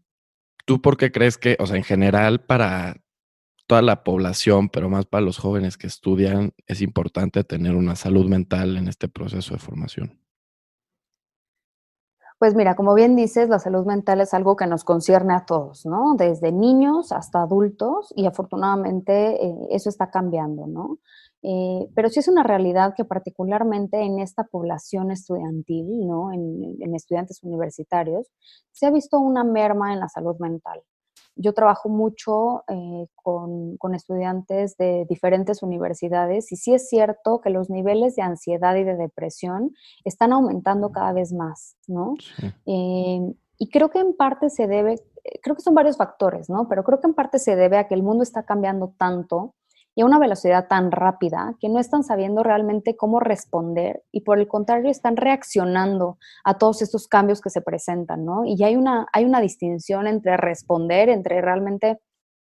tú 0.66 0.82
por 0.82 0.98
qué 0.98 1.12
crees 1.12 1.38
que, 1.38 1.58
o 1.60 1.68
sea, 1.68 1.78
en 1.78 1.84
general 1.84 2.42
para 2.46 2.96
toda 3.67 3.82
la 3.82 4.03
población, 4.03 4.70
pero 4.70 4.89
más 4.89 5.05
para 5.05 5.25
los 5.25 5.38
jóvenes 5.38 5.77
que 5.77 5.88
estudian, 5.88 6.53
es 6.67 6.82
importante 6.82 7.43
tener 7.43 7.75
una 7.75 7.96
salud 7.96 8.27
mental 8.29 8.77
en 8.77 8.88
este 8.88 9.08
proceso 9.08 9.53
de 9.53 9.60
formación? 9.60 10.20
Pues 12.43 12.55
mira, 12.55 12.75
como 12.75 12.93
bien 12.93 13.15
dices, 13.15 13.48
la 13.48 13.58
salud 13.58 13.86
mental 13.86 14.20
es 14.20 14.34
algo 14.34 14.58
que 14.58 14.67
nos 14.67 14.84
concierne 14.84 15.34
a 15.34 15.46
todos, 15.46 15.86
¿no? 15.86 16.15
Desde 16.17 16.51
niños 16.51 17.13
hasta 17.13 17.41
adultos 17.41 18.13
y 18.17 18.25
afortunadamente 18.25 19.46
eh, 19.46 19.55
eso 19.70 19.88
está 19.88 20.10
cambiando, 20.10 20.67
¿no? 20.67 20.98
Eh, 21.41 21.89
pero 21.96 22.10
sí 22.10 22.20
es 22.20 22.27
una 22.27 22.43
realidad 22.43 22.96
que 22.98 23.05
particularmente 23.05 24.01
en 24.01 24.20
esta 24.20 24.43
población 24.43 25.12
estudiantil, 25.12 26.05
¿no? 26.05 26.34
En, 26.34 26.75
en, 26.82 26.96
estudiantes 26.96 27.41
universitarios, 27.43 28.27
se 28.74 28.88
ha 28.88 28.91
visto 28.91 29.20
una 29.20 29.46
merma 29.46 29.93
en 29.93 30.01
la 30.01 30.10
salud 30.10 30.36
mental. 30.39 30.82
Yo 31.36 31.54
trabajo 31.54 31.90
mucho 31.90 32.63
eh, 32.68 33.08
con, 33.16 33.78
con, 33.78 33.96
estudiantes 33.96 34.78
de 34.78 35.06
diferentes 35.10 35.63
universidades 35.63 36.52
y 36.52 36.56
sí 36.56 36.74
es 36.74 36.88
cierto 36.88 37.42
que 37.42 37.50
los 37.50 37.70
niveles 37.70 38.16
de 38.16 38.22
ansiedad 38.22 38.75
y 38.75 38.84
de 38.84 38.96
depresión 38.96 39.72
están 40.04 40.34
aumentando 40.34 40.92
cada 40.92 41.13
vez 41.13 41.34
más, 41.34 41.75
¿no? 41.88 42.16
Eh, 42.66 43.20
y 43.58 43.70
creo 43.70 43.90
que 43.90 44.00
en 44.00 44.16
parte 44.16 44.50
se 44.50 44.68
debe, 44.68 44.96
creo 45.42 45.56
que 45.56 45.62
son 45.62 45.74
varios 45.74 45.98
factores, 45.98 46.50
¿no? 46.50 46.68
Pero 46.68 46.84
creo 46.84 47.00
que 47.00 47.08
en 47.08 47.13
parte 47.13 47.40
se 47.40 47.56
debe 47.56 47.78
a 47.78 47.88
que 47.88 47.96
el 47.96 48.04
mundo 48.04 48.24
está 48.24 48.44
cambiando 48.44 48.94
tanto 48.98 49.56
y 49.96 50.02
a 50.02 50.06
una 50.06 50.20
velocidad 50.20 50.68
tan 50.68 50.92
rápida 50.92 51.56
que 51.60 51.70
no 51.70 51.80
están 51.80 52.04
sabiendo 52.04 52.44
realmente 52.44 52.96
cómo 52.96 53.20
responder 53.20 54.04
y 54.12 54.22
por 54.22 54.40
el 54.40 54.48
contrario 54.48 54.90
están 54.90 55.18
reaccionando 55.18 56.18
a 56.44 56.58
todos 56.58 56.82
estos 56.82 57.08
cambios 57.08 57.42
que 57.42 57.50
se 57.50 57.62
presentan, 57.62 58.26
¿no? 58.26 58.46
Y 58.46 58.64
hay 58.64 58.76
una, 58.76 59.08
hay 59.14 59.26
una 59.26 59.40
distinción 59.42 60.08
entre 60.08 60.38
responder, 60.38 61.10
entre 61.10 61.42
realmente 61.42 62.00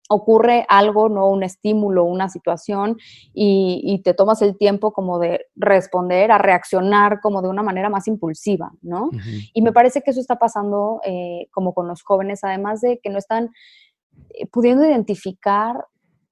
ocurre 0.09 0.65
algo, 0.69 1.09
¿no? 1.09 1.29
Un 1.29 1.43
estímulo, 1.43 2.05
una 2.05 2.29
situación 2.29 2.97
y, 3.35 4.01
te 4.05 4.15
tomas 4.15 4.41
el 4.43 4.57
tiempo 4.57 4.93
como 4.93 5.19
de 5.19 5.47
responder, 5.55 6.33
a 6.33 6.39
reaccionar 6.39 7.21
como 7.21 7.43
de 7.43 7.49
una 7.49 7.63
manera 7.63 7.91
más 7.91 8.09
impulsiva, 8.09 8.73
¿no? 8.81 9.11
Y 9.53 9.61
me 9.63 9.73
parece 9.73 10.01
que 10.01 10.11
eso 10.11 10.21
está 10.21 10.37
pasando 10.37 11.01
eh, 11.05 11.49
como 11.51 11.75
con 11.75 11.87
los 11.87 12.03
jóvenes, 12.03 12.43
además 12.43 12.81
de 12.81 13.01
que 13.03 13.11
no 13.11 13.19
están 13.19 13.51
eh, 14.31 14.47
pudiendo 14.47 14.85
identificar 14.85 15.85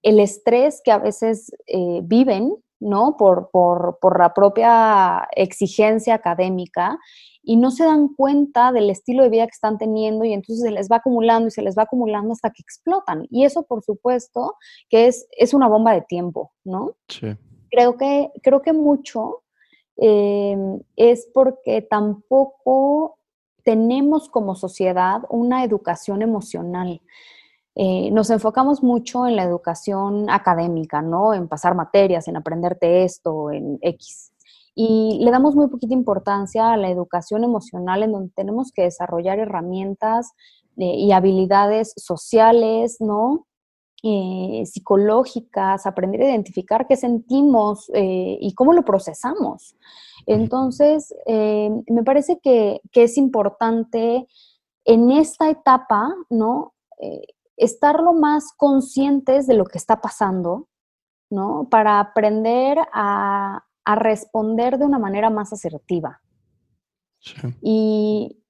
el 0.06 0.20
estrés 0.20 0.80
que 0.84 0.92
a 0.92 0.98
veces 0.98 1.50
eh, 1.66 2.00
viven, 2.04 2.54
¿no? 2.78 3.16
Por, 3.16 3.50
por, 3.50 4.20
la 4.20 4.32
propia 4.32 5.26
exigencia 5.34 6.14
académica 6.14 6.96
y 7.42 7.56
no 7.56 7.72
se 7.72 7.84
dan 7.84 8.14
cuenta 8.14 8.70
del 8.70 8.88
estilo 8.88 9.24
de 9.24 9.30
vida 9.30 9.46
que 9.46 9.54
están 9.54 9.78
teniendo 9.78 10.24
y 10.24 10.32
entonces 10.32 10.62
se 10.62 10.70
les 10.70 10.88
va 10.88 10.96
acumulando 10.96 11.48
y 11.48 11.50
se 11.50 11.62
les 11.62 11.76
va 11.76 11.82
acumulando 11.82 12.32
hasta 12.32 12.50
que 12.50 12.62
explotan. 12.62 13.26
Y 13.30 13.44
eso, 13.44 13.64
por 13.64 13.82
supuesto, 13.82 14.54
que 14.88 15.08
es, 15.08 15.26
es 15.32 15.52
una 15.52 15.66
bomba 15.66 15.92
de 15.92 16.02
tiempo, 16.02 16.52
¿no? 16.62 16.94
Sí. 17.08 17.36
Creo 17.70 17.96
que, 17.96 18.30
creo 18.44 18.62
que 18.62 18.72
mucho 18.72 19.42
em, 19.96 20.78
es 20.94 21.28
porque 21.34 21.82
tampoco 21.82 23.18
tenemos 23.64 24.28
como 24.28 24.54
sociedad 24.54 25.22
una 25.30 25.64
educación 25.64 26.22
emocional. 26.22 27.00
Eh, 27.78 28.10
nos 28.10 28.30
enfocamos 28.30 28.82
mucho 28.82 29.26
en 29.26 29.36
la 29.36 29.42
educación 29.42 30.30
académica, 30.30 31.02
¿no? 31.02 31.34
En 31.34 31.46
pasar 31.46 31.74
materias, 31.74 32.26
en 32.26 32.38
aprenderte 32.38 33.04
esto, 33.04 33.50
en 33.50 33.78
X. 33.82 34.32
Y 34.74 35.18
le 35.22 35.30
damos 35.30 35.54
muy 35.54 35.68
poquita 35.68 35.92
importancia 35.92 36.72
a 36.72 36.78
la 36.78 36.88
educación 36.88 37.44
emocional 37.44 38.02
en 38.02 38.12
donde 38.12 38.32
tenemos 38.34 38.72
que 38.72 38.82
desarrollar 38.84 39.38
herramientas 39.38 40.32
eh, 40.78 40.94
y 40.96 41.12
habilidades 41.12 41.92
sociales, 41.98 42.96
¿no? 43.00 43.46
Eh, 44.02 44.62
psicológicas, 44.64 45.84
aprender 45.84 46.22
a 46.22 46.30
identificar 46.30 46.86
qué 46.86 46.96
sentimos 46.96 47.90
y 47.94 48.54
cómo 48.54 48.72
lo 48.72 48.84
procesamos. 48.84 49.74
Entonces, 50.26 51.14
me 51.26 52.02
parece 52.04 52.38
que, 52.40 52.80
que, 52.92 53.04
es 53.04 53.16
importante 53.16 54.28
en 54.84 55.10
esta 55.10 55.50
etapa, 55.50 56.14
¿no? 56.30 56.74
Estar 57.56 58.00
lo 58.00 58.12
más 58.12 58.52
conscientes 58.56 59.46
de 59.46 59.54
lo 59.54 59.64
que 59.64 59.78
está 59.78 60.00
pasando, 60.00 60.68
¿no? 61.30 61.68
Para 61.70 62.00
aprender 62.00 62.78
a, 62.92 63.62
responder 63.98 64.78
de 64.78 64.84
una 64.84 64.98
manera 64.98 65.30
más 65.30 65.52
asertiva. 65.52 66.20
Y, 67.60 68.42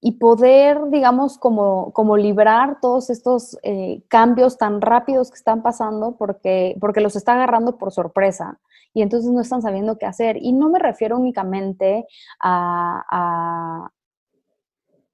y, 0.00 0.12
poder, 0.12 0.78
digamos, 0.90 1.38
como, 1.38 1.92
como 1.92 2.16
librar 2.16 2.78
todos 2.80 3.10
estos 3.10 3.58
eh, 3.62 4.02
cambios 4.08 4.58
tan 4.58 4.80
rápidos 4.80 5.30
que 5.30 5.36
están 5.36 5.62
pasando 5.62 6.16
porque, 6.16 6.76
porque 6.80 7.00
los 7.00 7.16
está 7.16 7.34
agarrando 7.34 7.78
por 7.78 7.92
sorpresa 7.92 8.60
y 8.94 9.02
entonces 9.02 9.30
no 9.30 9.40
están 9.40 9.62
sabiendo 9.62 9.98
qué 9.98 10.06
hacer. 10.06 10.36
Y 10.40 10.52
no 10.52 10.68
me 10.68 10.78
refiero 10.78 11.16
únicamente 11.18 12.06
a, 12.40 13.90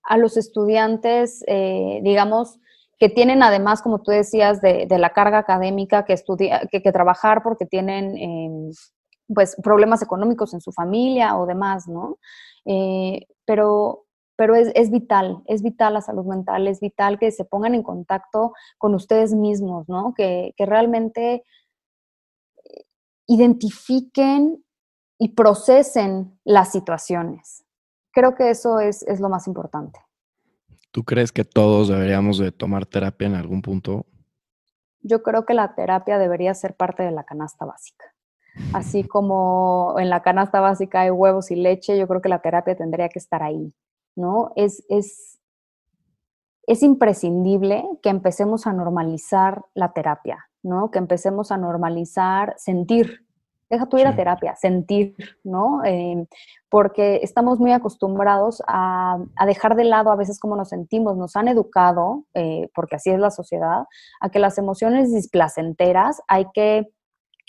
a, 0.05 0.17
los 0.17 0.37
estudiantes, 0.37 1.45
eh, 1.47 2.01
digamos, 2.03 2.59
que 2.99 3.09
tienen 3.09 3.43
además, 3.43 3.81
como 3.81 4.03
tú 4.03 4.11
decías, 4.11 4.61
de, 4.61 4.87
la 4.91 5.11
carga 5.11 5.39
académica 5.39 6.05
que, 6.05 6.13
estudia, 6.13 6.63
que, 6.71 6.81
trabajar 6.93 7.43
porque 7.43 7.65
tienen 7.65 8.17
em, 8.17 8.71
pues 9.33 9.57
problemas 9.63 10.03
económicos 10.03 10.55
en 10.55 10.61
su 10.61 10.73
familia 10.73 11.37
o 11.37 11.47
demás, 11.47 11.87
¿no? 11.87 12.19
Eh, 12.65 13.27
pero 13.45 14.05
pero 14.37 14.55
es, 14.55 14.91
vital, 14.93 15.43
es 15.47 15.65
vital 15.65 15.95
la 15.95 16.01
salud 16.01 16.25
mental, 16.25 16.69
es 16.69 16.79
vital 16.79 17.19
que 17.19 17.33
se 17.33 17.45
pongan 17.45 17.75
en 17.75 17.83
contacto 17.83 18.53
con 18.79 18.95
ustedes 18.95 19.35
mismos, 19.35 19.89
¿no? 19.89 20.15
Que, 20.17 20.55
realmente 20.57 21.43
eh, 22.65 22.85
identifiquen 23.27 24.65
y 25.19 25.31
procesen 25.31 26.39
las 26.45 26.71
situaciones. 26.71 27.65
Creo 28.13 28.37
que 28.37 28.51
eso 28.51 28.79
es 28.79 29.03
lo 29.19 29.29
más 29.29 29.49
importante. 29.49 29.99
¿Tú 30.91 31.05
crees 31.05 31.33
que 31.33 31.45
todos 31.45 31.89
deberíamos 31.89 32.39
de 32.39 32.53
tomar 32.53 32.87
terapia 32.87 33.27
en 33.27 33.35
algún 33.35 33.63
punto? 33.63 34.07
Yo 35.01 35.23
creo 35.23 35.45
que 35.45 35.55
la 35.55 35.75
terapia 35.75 36.19
debería 36.19 36.55
ser 36.55 36.75
parte 36.75 37.03
de 37.03 37.11
la 37.11 37.25
canasta 37.25 37.65
básica. 37.65 38.05
Así 38.73 39.05
como 39.05 39.95
en 39.99 40.11
la 40.11 40.23
canasta 40.23 40.61
básica 40.61 41.03
hay 41.03 41.11
huevos 41.11 41.51
y 41.51 41.57
leche, 41.57 41.97
yo 41.97 42.09
creo 42.09 42.21
que 42.21 42.29
la 42.29 42.41
terapia 42.41 42.77
tendría 42.77 43.09
que 43.09 43.19
estar 43.19 43.43
ahí, 43.43 43.73
¿no? 44.17 44.53
Es, 44.57 44.85
es, 44.89 45.39
es 46.67 46.83
imprescindible 46.83 47.85
que 48.03 48.09
empecemos 48.09 48.67
a 48.67 48.73
normalizar 48.73 49.63
la 49.75 49.93
terapia, 49.93 50.51
¿no? 50.63 50.91
Que 50.91 50.99
empecemos 50.99 51.53
a 51.53 51.57
normalizar 51.57 52.55
sentir, 52.57 53.28
deja 53.71 53.87
tu 53.87 53.99
ir 53.99 54.07
a 54.07 54.17
terapia, 54.17 54.57
sentir, 54.57 55.15
¿no? 55.45 55.85
Eh, 55.85 56.27
porque 56.69 57.21
estamos 57.23 57.59
muy 57.59 57.73
acostumbrados 57.73 58.63
a, 58.67 59.19
dejar 59.47 59.77
de 59.77 59.85
lado 59.85 60.11
a 60.11 60.17
veces 60.17 60.39
cómo 60.39 60.57
nos 60.57 60.71
sentimos, 60.71 61.17
nos 61.17 61.37
han 61.37 61.49
educado, 61.49 62.25
eh, 62.35 62.71
porque 62.75 62.97
así 62.97 63.11
es 63.11 63.19
la 63.19 63.31
sociedad, 63.31 63.85
a 64.21 64.29
que 64.31 64.39
las 64.39 64.59
emociones 64.59 65.13
displacenteras 65.13 66.23
hay 66.29 66.47
que, 66.53 66.91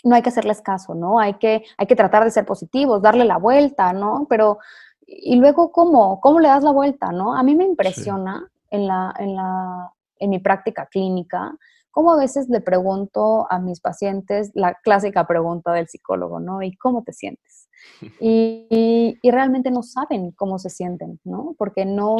no 0.04 0.14
hay 0.14 0.22
que 0.22 0.30
hacerles 0.30 0.62
caso, 0.62 0.94
¿no? 0.94 1.18
Hay 1.18 1.34
que, 1.34 1.64
hay 1.76 1.86
que 1.86 1.96
tratar 1.96 2.24
de 2.24 2.30
ser 2.30 2.46
positivos, 2.46 3.02
darle 3.02 3.24
la 3.24 3.36
vuelta, 3.36 3.92
¿no? 3.92 4.26
Pero, 4.28 4.58
y 5.06 5.36
luego, 5.36 5.72
¿cómo? 5.72 6.20
¿Cómo 6.20 6.40
le 6.40 6.48
das 6.48 6.62
la 6.62 6.72
vuelta, 6.72 7.12
no? 7.12 7.34
A 7.34 7.42
mí 7.42 7.54
me 7.54 7.64
impresiona 7.64 8.48
en, 8.70 8.86
la, 8.86 9.14
en, 9.18 9.34
la, 9.34 9.92
en 10.16 10.30
mi 10.30 10.38
práctica 10.38 10.86
clínica, 10.86 11.54
como 11.90 12.12
a 12.12 12.16
veces 12.16 12.48
le 12.48 12.60
pregunto 12.60 13.46
a 13.50 13.58
mis 13.58 13.80
pacientes 13.80 14.50
la 14.54 14.74
clásica 14.82 15.26
pregunta 15.26 15.72
del 15.72 15.88
psicólogo, 15.88 16.40
¿no? 16.40 16.62
¿Y 16.62 16.76
cómo 16.76 17.02
te 17.02 17.12
sientes? 17.12 17.68
Y, 18.20 19.18
realmente 19.22 19.70
no 19.70 19.82
saben 19.82 20.32
cómo 20.32 20.58
se 20.58 20.70
sienten, 20.70 21.20
¿no? 21.24 21.54
Porque 21.58 21.84
no, 21.84 22.16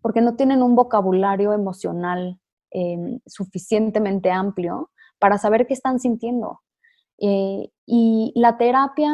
porque 0.00 0.20
no 0.20 0.36
tienen 0.36 0.62
un 0.62 0.74
vocabulario 0.74 1.52
emocional 1.52 2.38
em, 2.70 3.20
suficientemente 3.26 4.30
amplio 4.30 4.90
para 5.18 5.38
saber 5.38 5.66
qué 5.66 5.74
están 5.74 5.98
sintiendo. 5.98 6.60
Eh, 7.18 7.70
y 7.86 8.32
la 8.34 8.56
terapia 8.56 9.12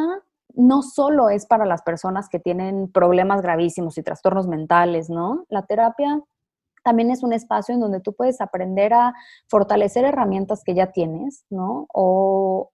no 0.54 0.82
solo 0.82 1.28
es 1.28 1.46
para 1.46 1.66
las 1.66 1.82
personas 1.82 2.28
que 2.28 2.38
tienen 2.38 2.90
problemas 2.90 3.42
gravísimos 3.42 3.98
y 3.98 4.02
trastornos 4.02 4.46
mentales, 4.46 5.10
¿no? 5.10 5.44
La 5.48 5.66
terapia 5.66 6.22
también 6.86 7.10
es 7.10 7.24
un 7.24 7.32
espacio 7.32 7.74
en 7.74 7.80
donde 7.80 7.98
tú 7.98 8.14
puedes 8.14 8.40
aprender 8.40 8.94
a 8.94 9.12
fortalecer 9.48 10.04
herramientas 10.04 10.62
que 10.62 10.72
ya 10.72 10.92
tienes, 10.92 11.44
¿no? 11.50 11.88
O, 11.92 12.70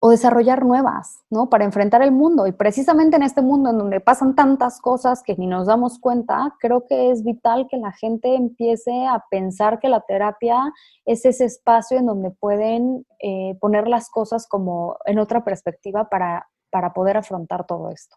o 0.00 0.10
desarrollar 0.10 0.64
nuevas, 0.64 1.22
¿no? 1.28 1.50
Para 1.50 1.66
enfrentar 1.66 2.00
el 2.00 2.12
mundo. 2.12 2.46
Y 2.46 2.52
precisamente 2.52 3.16
en 3.16 3.22
este 3.22 3.42
mundo 3.42 3.68
en 3.70 3.76
donde 3.76 4.00
pasan 4.00 4.34
tantas 4.34 4.80
cosas 4.80 5.22
que 5.22 5.36
ni 5.36 5.46
nos 5.46 5.66
damos 5.66 5.98
cuenta, 5.98 6.54
creo 6.60 6.86
que 6.86 7.10
es 7.10 7.22
vital 7.22 7.66
que 7.70 7.76
la 7.76 7.92
gente 7.92 8.34
empiece 8.34 9.06
a 9.06 9.22
pensar 9.30 9.80
que 9.80 9.90
la 9.90 10.00
terapia 10.00 10.72
es 11.04 11.26
ese 11.26 11.44
espacio 11.44 11.98
en 11.98 12.06
donde 12.06 12.30
pueden 12.30 13.06
eh, 13.18 13.58
poner 13.60 13.86
las 13.86 14.08
cosas 14.08 14.46
como 14.48 14.96
en 15.04 15.18
otra 15.18 15.44
perspectiva 15.44 16.08
para, 16.08 16.48
para 16.70 16.94
poder 16.94 17.18
afrontar 17.18 17.66
todo 17.66 17.90
esto. 17.90 18.16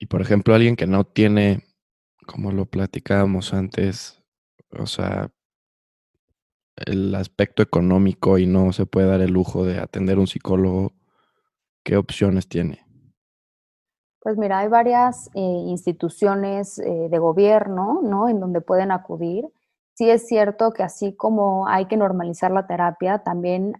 Y 0.00 0.06
por 0.06 0.22
ejemplo, 0.22 0.54
alguien 0.54 0.76
que 0.76 0.86
no 0.86 1.04
tiene, 1.04 1.62
como 2.26 2.52
lo 2.52 2.64
platicábamos 2.64 3.52
antes, 3.52 4.22
o 4.70 4.86
sea, 4.86 5.30
el 6.86 7.14
aspecto 7.14 7.62
económico 7.62 8.38
y 8.38 8.46
no 8.46 8.72
se 8.72 8.86
puede 8.86 9.08
dar 9.08 9.20
el 9.20 9.32
lujo 9.32 9.66
de 9.66 9.78
atender 9.78 10.18
un 10.18 10.26
psicólogo, 10.26 10.94
¿qué 11.84 11.98
opciones 11.98 12.48
tiene? 12.48 12.86
Pues 14.20 14.38
mira, 14.38 14.60
hay 14.60 14.68
varias 14.68 15.28
eh, 15.34 15.40
instituciones 15.40 16.78
eh, 16.78 17.08
de 17.10 17.18
gobierno, 17.18 18.00
¿no? 18.02 18.30
En 18.30 18.40
donde 18.40 18.62
pueden 18.62 18.92
acudir. 18.92 19.44
Sí 19.92 20.08
es 20.08 20.26
cierto 20.26 20.72
que 20.72 20.82
así 20.82 21.14
como 21.14 21.68
hay 21.68 21.84
que 21.86 21.98
normalizar 21.98 22.50
la 22.50 22.66
terapia, 22.66 23.18
también 23.18 23.74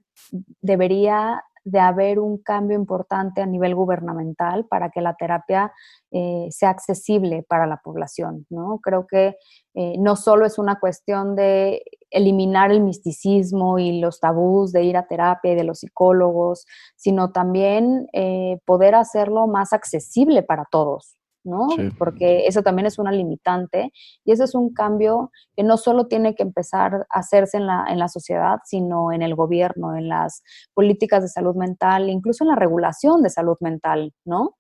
debería 0.61 1.45
de 1.65 1.79
haber 1.79 2.19
un 2.19 2.39
cambio 2.39 2.77
importante 2.77 3.43
a 3.43 3.47
nivel 3.47 3.75
gubernamental 3.75 4.67
para 4.67 4.91
que 4.91 5.01
la 5.01 5.15
terapia 5.15 5.73
eh, 6.11 6.49
sea 6.51 6.71
accesible 6.71 7.45
para 7.49 7.67
la 7.67 7.79
población, 7.79 8.47
¿no? 8.51 8.81
Creo 8.83 9.07
que 9.07 9.37
eh, 9.75 9.97
no 9.99 10.17
solo 10.17 10.47
es 10.47 10.59
una 10.59 10.81
cuestión 10.81 11.37
de 11.37 11.83
eliminar 12.11 12.73
el 12.73 12.81
misticismo 12.81 13.79
y 13.79 14.01
los 14.01 14.21
tabús 14.21 14.73
de 14.73 14.83
ir 14.83 14.97
a 14.97 15.07
terapia 15.07 15.53
y 15.53 15.55
de 15.55 15.65
los 15.65 15.81
psicólogos, 15.81 16.67
sino 16.97 17.31
también 17.31 18.09
eh, 18.13 18.59
poder 18.65 18.95
hacerlo 18.95 19.47
más 19.47 19.73
accesible 19.73 20.43
para 20.43 20.65
todos, 20.71 21.17
¿no? 21.45 21.69
Porque 21.99 22.47
eso 22.47 22.63
también 22.63 22.87
es 22.87 22.99
una 22.99 23.13
limitante 23.13 23.93
y 24.25 24.33
ese 24.33 24.45
es 24.45 24.55
un 24.55 24.73
cambio 24.73 25.31
que 25.57 25.63
no 25.63 25.77
solo 25.77 26.07
tiene 26.07 26.35
que 26.35 26.43
empezar 26.43 27.07
a 27.11 27.19
hacerse 27.19 27.57
en 27.57 27.67
la, 27.67 27.87
en 27.89 27.99
la 27.99 28.09
sociedad, 28.09 28.59
sino 28.65 29.13
en 29.13 29.23
el 29.23 29.35
gobierno, 29.35 29.97
en 29.97 30.09
las 30.09 30.43
políticas 30.75 31.23
de 31.23 31.29
salud 31.29 31.57
mental, 31.57 32.11
incluso 32.11 32.45
en 32.45 32.49
la 32.49 32.57
regulación 32.57 33.23
de 33.23 33.31
salud 33.31 33.57
mental, 33.61 34.13
¿no? 34.25 34.57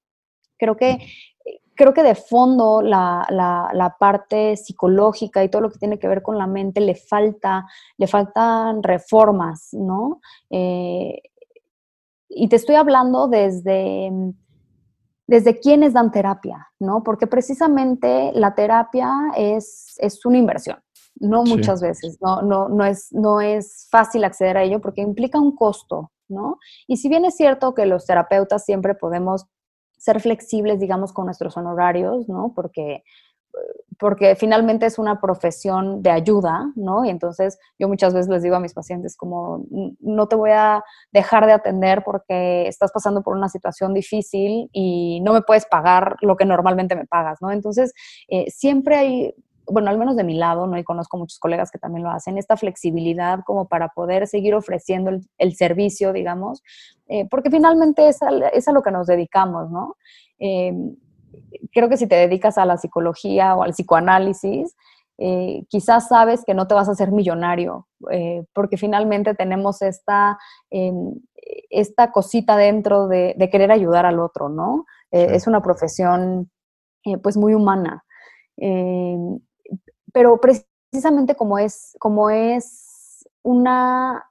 Creo 0.58 0.76
que 0.76 0.98
creo 1.80 1.94
que 1.94 2.02
de 2.02 2.14
fondo 2.14 2.82
la, 2.82 3.26
la, 3.30 3.96
parte 3.98 4.54
psicológica 4.58 5.42
y 5.42 5.48
todo 5.48 5.62
lo 5.62 5.70
que 5.70 5.78
tiene 5.78 5.98
que 5.98 6.08
ver 6.08 6.20
con 6.20 6.36
la 6.36 6.46
mente 6.46 6.78
le 6.82 6.94
falta, 6.94 7.66
le 7.96 8.06
faltan 8.06 8.82
reformas, 8.82 9.70
¿no? 9.72 10.20
Eh, 10.50 11.22
y 12.28 12.48
te 12.48 12.56
estoy 12.56 12.74
hablando 12.74 13.28
desde 13.28 14.12
desde 15.30 15.60
quiénes 15.60 15.92
dan 15.92 16.10
terapia, 16.10 16.66
¿no? 16.80 17.04
Porque 17.04 17.28
precisamente 17.28 18.32
la 18.34 18.56
terapia 18.56 19.12
es, 19.36 19.94
es 19.98 20.26
una 20.26 20.38
inversión, 20.38 20.78
no 21.20 21.44
muchas 21.44 21.80
veces, 21.80 22.18
no, 22.20 22.42
no, 22.42 22.68
no, 22.68 22.84
es, 22.84 23.12
no 23.12 23.40
es 23.40 23.86
fácil 23.92 24.24
acceder 24.24 24.56
a 24.56 24.64
ello 24.64 24.80
porque 24.80 25.02
implica 25.02 25.38
un 25.38 25.54
costo, 25.54 26.10
¿no? 26.28 26.58
Y 26.88 26.96
si 26.96 27.08
bien 27.08 27.24
es 27.24 27.36
cierto 27.36 27.74
que 27.74 27.86
los 27.86 28.06
terapeutas 28.06 28.64
siempre 28.64 28.96
podemos 28.96 29.46
ser 29.96 30.20
flexibles, 30.20 30.80
digamos, 30.80 31.12
con 31.12 31.26
nuestros 31.26 31.56
honorarios, 31.56 32.28
¿no? 32.28 32.52
Porque 32.52 33.04
porque 34.00 34.34
finalmente 34.34 34.86
es 34.86 34.98
una 34.98 35.20
profesión 35.20 36.02
de 36.02 36.10
ayuda, 36.10 36.72
¿no? 36.74 37.04
Y 37.04 37.10
entonces 37.10 37.58
yo 37.78 37.86
muchas 37.86 38.14
veces 38.14 38.30
les 38.30 38.42
digo 38.42 38.56
a 38.56 38.60
mis 38.60 38.72
pacientes 38.72 39.14
como, 39.14 39.66
no 40.00 40.26
te 40.26 40.36
voy 40.36 40.50
a 40.52 40.82
dejar 41.12 41.44
de 41.44 41.52
atender 41.52 42.02
porque 42.02 42.66
estás 42.66 42.90
pasando 42.92 43.22
por 43.22 43.36
una 43.36 43.50
situación 43.50 43.92
difícil 43.92 44.70
y 44.72 45.20
no 45.20 45.34
me 45.34 45.42
puedes 45.42 45.66
pagar 45.66 46.16
lo 46.22 46.36
que 46.36 46.46
normalmente 46.46 46.96
me 46.96 47.06
pagas, 47.06 47.42
¿no? 47.42 47.52
Entonces, 47.52 47.92
eh, 48.28 48.46
siempre 48.48 48.96
hay, 48.96 49.34
bueno, 49.66 49.90
al 49.90 49.98
menos 49.98 50.16
de 50.16 50.24
mi 50.24 50.34
lado, 50.34 50.66
¿no? 50.66 50.78
Y 50.78 50.84
conozco 50.84 51.18
muchos 51.18 51.38
colegas 51.38 51.70
que 51.70 51.78
también 51.78 52.02
lo 52.02 52.10
hacen, 52.10 52.38
esta 52.38 52.56
flexibilidad 52.56 53.40
como 53.44 53.68
para 53.68 53.88
poder 53.88 54.26
seguir 54.26 54.54
ofreciendo 54.54 55.10
el, 55.36 55.54
servicio, 55.56 56.14
digamos, 56.14 56.62
eh, 57.06 57.28
porque 57.28 57.50
finalmente 57.50 58.08
es 58.08 58.22
a, 58.22 58.72
lo 58.72 58.82
que 58.82 58.90
nos 58.90 59.06
dedicamos, 59.06 59.70
¿no? 59.70 59.96
Eh, 60.38 60.72
creo 61.72 61.88
que 61.88 61.96
si 61.96 62.06
te 62.06 62.16
dedicas 62.16 62.58
a 62.58 62.66
la 62.66 62.76
psicología 62.76 63.54
o 63.54 63.62
al 63.62 63.72
psicoanálisis, 63.72 64.74
eh, 65.22 65.66
quizás 65.68 66.08
sabes 66.08 66.44
que 66.46 66.54
no 66.54 66.66
te 66.66 66.74
vas 66.74 66.88
a 66.88 66.92
hacer 66.92 67.12
millonario, 67.12 67.86
eh, 68.10 68.44
porque 68.54 68.78
finalmente 68.78 69.34
tenemos 69.34 69.82
esta, 69.82 70.38
em, 70.70 71.14
esta 71.68 72.10
cosita 72.10 72.56
dentro 72.56 73.06
de, 73.06 73.36
querer 73.52 73.70
ayudar 73.70 74.06
al 74.06 74.18
otro, 74.18 74.48
¿no? 74.48 74.86
Eh, 75.10 75.28
es 75.32 75.46
una 75.46 75.60
profesión 75.60 76.50
pues 77.22 77.36
muy 77.36 77.54
humana. 77.54 78.04
Em, 78.56 79.40
pero 80.12 80.40
precisamente 80.40 81.34
como 81.34 81.58
es, 81.58 81.96
como 81.98 82.30
es 82.30 83.26
una 83.42 84.29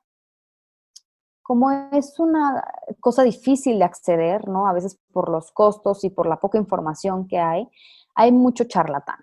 como 1.50 1.72
es 1.72 2.20
una 2.20 2.64
cosa 3.00 3.24
difícil 3.24 3.80
de 3.80 3.84
acceder, 3.84 4.48
¿no? 4.48 4.68
A 4.68 4.74
veces 4.74 5.00
por 5.12 5.30
los 5.30 5.52
costos 5.52 6.04
y 6.04 6.12
por 6.12 6.28
la 6.28 6.40
poca 6.40 6.60
información 6.60 7.28
que 7.28 7.40
hay, 7.40 7.68
hay 8.14 8.32
mucho 8.32 8.66
charlatán 8.66 9.18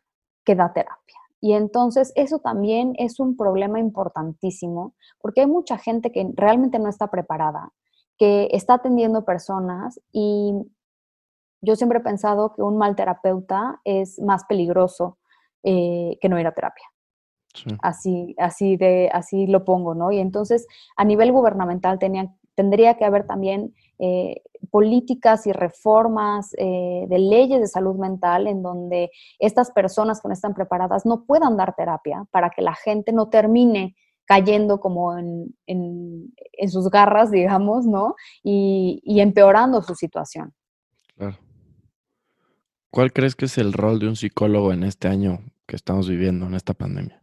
que 0.44 0.56
da 0.56 0.72
terapia. 0.72 1.20
Y 1.40 1.52
entonces 1.52 2.12
eso 2.16 2.40
también 2.40 2.94
es 2.98 3.20
un 3.20 3.36
problema 3.36 3.78
importantísimo 3.78 4.96
porque 5.20 5.42
hay 5.42 5.46
mucha 5.46 5.78
gente 5.78 6.10
que 6.10 6.28
realmente 6.34 6.80
no 6.80 6.88
está 6.88 7.12
preparada, 7.12 7.72
que 8.18 8.48
está 8.50 8.74
atendiendo 8.74 9.24
personas 9.24 10.00
y 10.10 10.52
yo 11.60 11.76
siempre 11.76 12.00
he 12.00 12.02
pensado 12.02 12.54
que 12.56 12.62
un 12.62 12.76
mal 12.76 12.96
terapeuta 12.96 13.80
es 13.84 14.18
más 14.18 14.44
peligroso 14.46 15.18
eh, 15.62 16.18
que 16.20 16.28
no 16.28 16.40
ir 16.40 16.46
a 16.48 16.54
terapia. 16.54 16.86
Así, 17.82 18.34
así, 18.38 18.76
de, 18.76 19.10
así 19.12 19.46
lo 19.46 19.64
pongo, 19.64 19.94
¿no? 19.94 20.12
Y 20.12 20.18
entonces, 20.18 20.66
a 20.96 21.04
nivel 21.04 21.32
gubernamental 21.32 21.98
tendría 22.54 22.96
que 22.96 23.04
haber 23.04 23.26
también 23.26 23.74
eh, 23.98 24.42
políticas 24.70 25.46
y 25.46 25.52
reformas 25.52 26.54
eh, 26.58 27.06
de 27.08 27.18
leyes 27.18 27.60
de 27.60 27.66
salud 27.66 27.96
mental 27.96 28.46
en 28.46 28.62
donde 28.62 29.10
estas 29.38 29.70
personas 29.70 30.20
que 30.20 30.28
no 30.28 30.34
están 30.34 30.54
preparadas 30.54 31.06
no 31.06 31.24
puedan 31.24 31.56
dar 31.56 31.74
terapia 31.74 32.26
para 32.30 32.50
que 32.50 32.62
la 32.62 32.74
gente 32.74 33.12
no 33.12 33.28
termine 33.28 33.96
cayendo 34.26 34.80
como 34.80 35.16
en, 35.16 35.54
en, 35.66 36.70
sus 36.70 36.90
garras, 36.90 37.30
digamos, 37.30 37.86
¿no? 37.86 38.16
Y, 38.42 39.00
y, 39.04 39.20
empeorando 39.20 39.82
su 39.82 39.94
situación. 39.94 40.52
Claro. 41.16 41.38
¿Cuál 42.90 43.12
crees 43.12 43.36
que 43.36 43.44
es 43.44 43.56
el 43.56 43.72
rol 43.72 44.00
de 44.00 44.08
un 44.08 44.16
psicólogo 44.16 44.72
en 44.72 44.82
este 44.82 45.06
año 45.06 45.38
que 45.66 45.76
estamos 45.76 46.08
viviendo, 46.08 46.46
en 46.46 46.54
esta 46.54 46.74
pandemia? 46.74 47.22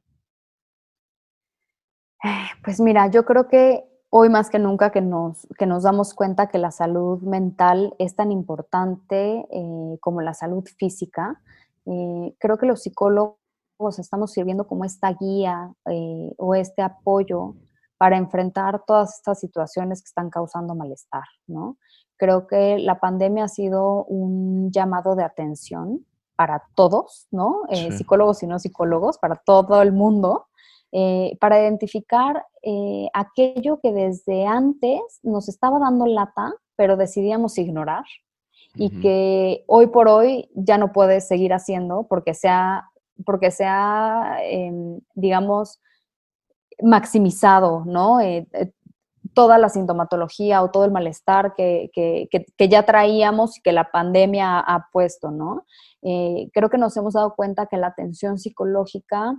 Pues 2.63 2.79
mira, 2.79 3.07
yo 3.07 3.25
creo 3.25 3.47
que 3.47 3.83
hoy 4.09 4.29
más 4.29 4.49
que 4.49 4.59
nunca 4.59 4.91
que 4.91 5.01
nos, 5.01 5.47
que 5.57 5.65
nos 5.65 5.83
damos 5.83 6.13
cuenta 6.13 6.47
que 6.47 6.57
la 6.57 6.71
salud 6.71 7.21
mental 7.21 7.93
es 7.99 8.15
tan 8.15 8.31
importante 8.31 9.45
eh, 9.51 9.97
como 9.99 10.21
la 10.21 10.33
salud 10.33 10.63
física, 10.77 11.41
eh, 11.85 12.35
creo 12.39 12.57
que 12.57 12.65
los 12.65 12.83
psicólogos 12.83 13.37
estamos 13.97 14.31
sirviendo 14.31 14.65
como 14.67 14.85
esta 14.85 15.11
guía 15.13 15.73
eh, 15.89 16.31
o 16.37 16.55
este 16.55 16.81
apoyo 16.81 17.55
para 17.97 18.17
enfrentar 18.17 18.83
todas 18.85 19.17
estas 19.17 19.39
situaciones 19.39 20.01
que 20.01 20.07
están 20.07 20.29
causando 20.29 20.75
malestar, 20.75 21.23
¿no? 21.47 21.77
Creo 22.17 22.47
que 22.47 22.77
la 22.77 22.99
pandemia 22.99 23.45
ha 23.45 23.49
sido 23.49 24.05
un 24.05 24.71
llamado 24.71 25.15
de 25.15 25.23
atención 25.23 26.05
para 26.35 26.63
todos, 26.75 27.27
¿no? 27.31 27.63
Psicólogos 27.97 28.43
y 28.43 28.47
no 28.47 28.59
psicólogos, 28.59 29.17
para 29.17 29.35
todo 29.35 29.81
el 29.81 29.91
mundo, 29.91 30.47
eh, 30.95 31.35
para 31.39 31.59
identificar 31.59 32.45
eh, 32.61 33.07
aquello 33.15 33.79
que 33.81 33.91
desde 33.91 34.45
antes 34.45 35.01
nos 35.23 35.49
estaba 35.49 35.79
dando 35.79 36.05
lata, 36.05 36.53
pero 36.75 36.97
decidíamos 36.97 37.57
ignorar 37.57 38.03
y 38.75 39.01
que 39.01 39.63
hoy 39.65 39.87
por 39.87 40.07
hoy 40.07 40.51
ya 40.53 40.77
no 40.77 40.91
puedes 40.91 41.27
seguir 41.27 41.51
haciendo 41.51 42.05
porque 42.07 42.35
sea, 42.35 42.91
porque 43.25 43.49
sea 43.49 44.37
em, 44.43 44.99
digamos, 45.15 45.81
maximizado, 46.79 47.85
¿no? 47.85 48.19
Eh, 48.19 48.47
toda 49.33 49.57
la 49.57 49.69
sintomatología 49.69 50.61
o 50.61 50.69
todo 50.69 50.85
el 50.85 50.91
malestar 50.91 51.55
que, 51.55 51.89
ya 52.69 52.85
traíamos 52.85 53.57
y 53.57 53.61
que 53.63 53.71
la 53.71 53.89
pandemia 53.89 54.59
ha, 54.59 54.89
puesto, 54.91 55.31
¿no? 55.31 55.65
creo 56.01 56.69
que 56.69 56.77
nos 56.77 56.95
hemos 56.97 57.13
dado 57.13 57.33
cuenta 57.33 57.65
que 57.65 57.77
la 57.77 57.87
atención 57.87 58.37
psicológica 58.37 59.35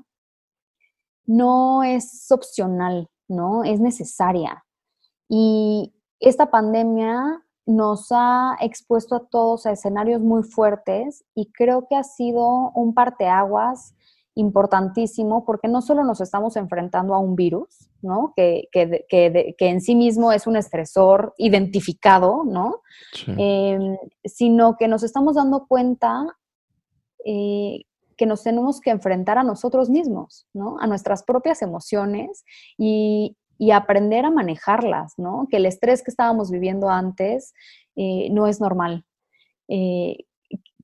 no 1.27 1.83
es 1.83 2.31
opcional, 2.31 3.09
¿no? 3.29 3.65
Es 3.65 3.81
necesaria. 3.81 4.65
Y 5.29 5.95
esta 6.21 6.51
pandemia 6.51 7.43
nos 7.67 8.09
ha 8.11 8.57
expuesto 8.61 9.17
a 9.17 9.27
todos 9.27 9.67
a 9.67 9.73
escenarios 9.73 10.21
muy 10.21 10.43
fuertes 10.43 11.25
y 11.35 11.51
creo 11.53 11.87
que 11.89 11.97
ha 11.97 12.05
sido 12.05 12.71
un 12.75 12.93
parteaguas 12.95 13.95
importantísimo 14.35 15.45
porque 15.45 15.69
no 15.69 15.81
solo 15.81 16.05
nos 16.05 16.21
estamos 16.21 16.57
enfrentando 16.57 17.15
a 17.15 17.19
un 17.19 17.37
virus, 17.37 17.89
¿no? 18.03 18.33
Que, 18.37 18.69
que, 18.73 19.07
que, 19.09 19.55
que 19.57 19.69
en 19.69 19.81
sí 19.81 19.95
mismo 19.95 20.33
es 20.33 20.47
un 20.47 20.57
estresor 20.57 21.35
identificado, 21.39 22.43
¿no? 22.45 22.83
Em, 23.27 23.97
sino 24.25 24.77
que 24.77 24.89
nos 24.89 25.03
estamos 25.05 25.37
dando 25.37 25.67
cuenta 25.67 26.27
eh, 27.25 27.85
que 28.17 28.27
nos 28.27 28.43
tenemos 28.43 28.81
que 28.81 28.91
enfrentar 28.91 29.39
a 29.39 29.45
nosotros 29.45 29.91
mismos, 29.91 30.47
¿no? 30.53 30.77
A 30.81 30.87
nuestras 30.87 31.23
propias 31.23 31.63
emociones 31.63 32.45
y, 32.79 33.37
y 33.59 33.71
aprender 33.71 34.25
a 34.25 34.31
manejarlas, 34.31 35.15
¿no? 35.19 35.47
Que 35.51 35.59
el 35.59 35.67
estrés 35.67 36.03
que 36.03 36.11
estábamos 36.11 36.51
viviendo 36.51 36.89
antes 36.89 37.55
eh, 37.97 38.29
no 38.31 38.47
es 38.47 38.61
normal. 38.61 39.05
Eh, 39.69 40.27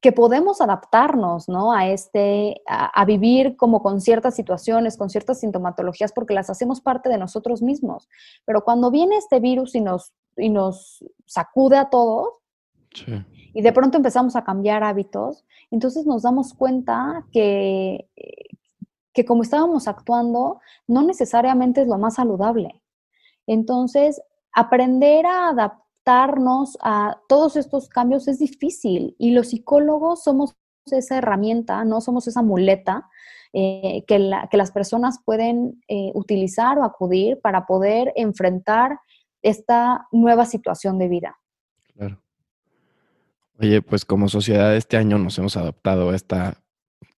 que 0.01 0.13
podemos 0.13 0.63
adaptarnos, 0.63 1.49
¿no? 1.49 1.73
A 1.73 1.89
este, 1.89 2.63
a, 2.67 3.05
vivir 3.05 3.57
como 3.57 3.83
con 3.83 4.01
ciertas 4.01 4.35
situaciones, 4.35 4.97
con 4.97 5.11
ciertas 5.11 5.41
sintomatologías, 5.41 6.13
porque 6.13 6.33
las 6.33 6.49
hacemos 6.49 6.81
parte 6.81 7.11
de 7.11 7.19
nosotros 7.19 7.61
mismos. 7.61 8.09
Pero 8.47 8.65
cuando 8.65 8.91
viene 8.91 9.19
este 9.19 9.41
virus 9.41 9.75
y 9.75 9.83
nos, 9.83 10.15
y 10.39 10.49
nos 10.49 11.05
sacude 11.27 11.77
a 11.77 11.91
todos, 11.91 12.29
y 13.53 13.63
de 13.63 13.73
pronto 13.73 13.97
empezamos 13.97 14.37
a 14.37 14.45
cambiar 14.45 14.85
hábitos, 14.85 15.45
entonces 15.71 16.07
nos 16.07 16.23
damos 16.23 16.55
cuenta 16.55 17.25
que, 17.33 18.09
que 19.13 19.25
como 19.25 19.43
estábamos 19.43 19.89
actuando, 19.89 20.61
no 20.87 21.03
necesariamente 21.03 21.83
es 21.83 21.89
lo 21.89 21.99
más 21.99 22.15
saludable. 22.15 22.81
Entonces, 23.47 24.23
aprender 24.53 25.27
a 25.27 25.49
adaptarnos 25.49 26.79
a 26.83 27.21
todos 27.29 27.57
estos 27.57 27.89
cambios 27.89 28.29
es 28.29 28.39
difícil 28.39 29.15
y 29.19 29.33
los 29.33 29.49
psicólogos 29.49 30.23
somos 30.23 30.57
esa 30.87 31.19
herramienta, 31.19 31.85
no 31.85 32.01
somos 32.01 32.27
esa 32.27 32.43
muleta 32.43 33.09
eh, 33.53 34.05
que, 34.07 34.19
las 34.19 34.71
personas 34.71 35.21
pueden 35.25 35.83
eh, 35.89 36.11
utilizar 36.15 36.79
o 36.79 36.85
acudir 36.85 37.41
para 37.41 37.67
poder 37.67 38.13
enfrentar 38.17 39.01
esta 39.43 40.07
nueva 40.13 40.47
situación 40.47 40.99
de 40.99 41.09
vida. 41.09 41.39
Claro. 41.95 42.21
Oye, 43.61 43.83
pues 43.83 44.07
como 44.07 44.29
sociedad 44.29 44.75
este 44.75 44.97
año 44.97 45.19
nos 45.19 45.39
hemos 45.39 45.57
adaptado 45.59 46.11
a 46.11 46.17
esta 46.17 46.55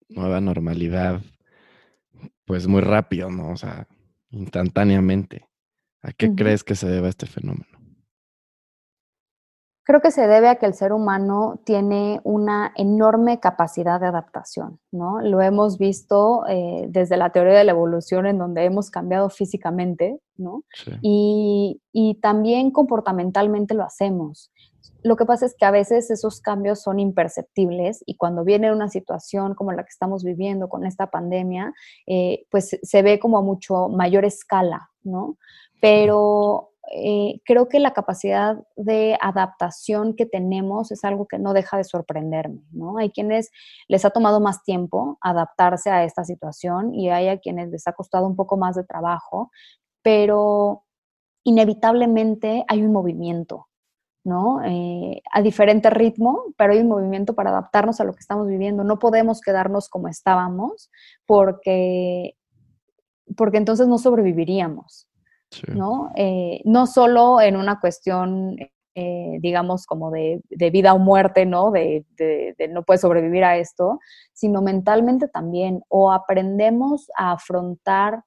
nueva 0.09 0.41
normalidad 0.41 1.21
pues 2.45 2.67
muy 2.67 2.81
rápido, 2.81 3.31
¿no? 3.31 3.51
O 3.51 3.57
sea, 3.57 3.87
instantáneamente. 4.31 5.47
¿A 6.03 6.13
qué 6.13 6.35
crees 6.35 6.65
que 6.65 6.75
se 6.75 6.89
debe 6.89 7.09
este 7.09 7.27
fenómeno? 7.27 7.79
Creo 9.85 10.01
que 10.01 10.11
se 10.11 10.27
debe 10.27 10.49
a 10.49 10.57
que 10.57 10.67
el 10.67 10.75
ser 10.75 10.93
humano 10.93 11.61
tiene 11.65 12.21
una 12.25 12.73
enorme 12.77 13.39
capacidad 13.39 14.01
de 14.01 14.07
adaptación, 14.07 14.81
¿no? 14.91 15.21
Lo 15.21 15.41
hemos 15.43 15.79
visto 15.79 16.45
eh, 16.49 16.87
desde 16.89 17.17
la 17.17 17.31
teoría 17.31 17.55
de 17.55 17.65
la 17.65 17.73
evolución 17.73 18.27
en 18.27 18.39
donde 18.39 18.65
hemos 18.65 18.91
cambiado 18.91 19.29
físicamente, 19.29 20.21
¿no? 20.37 20.65
Y, 21.01 21.81
y, 21.93 22.15
también 22.21 22.71
comportamentalmente 22.73 23.75
lo 23.75 23.85
hacemos. 23.85 24.53
Lo 25.03 25.17
que 25.17 25.25
pasa 25.25 25.47
es 25.47 25.55
que 25.59 25.65
a 25.65 25.71
veces 25.71 26.11
esos 26.11 26.41
cambios 26.41 26.83
son 26.83 27.01
imperceptibles 27.01 28.03
y 28.07 28.17
cuando 28.17 28.45
viene 28.45 28.73
una 28.73 28.89
situación 28.89 29.55
como 29.55 29.73
la 29.73 29.83
que 29.83 29.91
estamos 29.91 30.23
viviendo 30.23 30.69
con 30.69 30.87
esta 30.87 31.11
pandemia, 31.11 31.73
eh, 32.07 32.47
pues 32.51 32.79
se 32.81 33.03
ve 33.03 33.19
como 33.19 33.39
a 33.39 33.43
mucho 33.43 33.89
mayor 33.89 34.25
escala, 34.25 34.91
¿no? 35.03 35.39
Pero 35.81 36.73
eh, 36.95 37.41
creo 37.45 37.69
que 37.69 37.79
la 37.79 37.93
capacidad 37.93 38.57
de 38.77 39.17
adaptación 39.21 40.15
que 40.15 40.27
tenemos 40.27 40.93
es 40.93 41.05
algo 41.05 41.27
que 41.27 41.39
no 41.39 41.53
deja 41.55 41.77
de 41.77 41.85
sorprenderme, 41.85 42.63
¿no? 42.71 42.99
Hay 42.99 43.11
quienes 43.11 43.51
les 43.89 44.05
ha 44.05 44.11
tomado 44.11 44.41
más 44.41 44.63
tiempo 44.63 45.19
adaptarse 45.21 45.91
a 45.91 46.05
esta 46.05 46.25
situación 46.25 46.95
y 46.95 47.11
hay 47.11 47.29
a 47.29 47.39
quienes 47.39 47.71
les 47.71 47.87
ha 47.89 47.93
costado 47.93 48.27
un 48.27 48.37
poco 48.37 48.57
más 48.57 48.77
de 48.77 48.85
trabajo, 48.85 49.51
pero 50.03 50.85
inevitablemente 51.45 52.65
hay 52.69 52.83
un 52.83 52.93
movimiento, 52.93 53.69
¿no? 54.25 54.63
Eh, 54.65 55.23
a 55.33 55.43
diferente 55.43 55.91
ritmo, 55.91 56.45
pero 56.57 56.73
hay 56.73 56.81
un 56.81 56.89
movimiento 56.89 57.35
para 57.35 57.51
adaptarnos 57.51 58.01
a 58.01 58.05
lo 58.05 58.13
que 58.13 58.21
estamos 58.21 58.47
viviendo. 58.47 58.85
No 58.85 58.99
podemos 58.99 59.41
quedarnos 59.41 59.89
como 59.89 60.09
estábamos 60.09 60.91
porque, 61.27 62.37
porque 63.37 63.59
entonces 63.59 63.89
no 63.89 63.99
sobreviviríamos, 63.99 65.09
¿no? 65.69 66.11
Eh, 66.15 66.61
no 66.65 66.87
solo 66.87 67.41
en 67.41 67.57
una 67.57 67.81
cuestión, 67.81 68.57
eh, 68.95 69.39
digamos, 69.41 69.87
como 69.87 70.11
de, 70.11 70.41
vida 70.71 70.95
o 70.95 70.99
muerte, 70.99 71.45
¿no? 71.45 71.73
De, 71.73 72.07
de, 72.17 72.69
no 72.69 72.85
puedes 72.85 73.01
sobrevivir 73.01 73.43
a 73.45 73.57
esto, 73.57 73.99
sino 74.33 74.63
mentalmente 74.63 75.27
también. 75.27 75.83
O 75.89 76.13
aprendemos 76.13 77.11
a 77.19 77.33
afrontar 77.33 78.23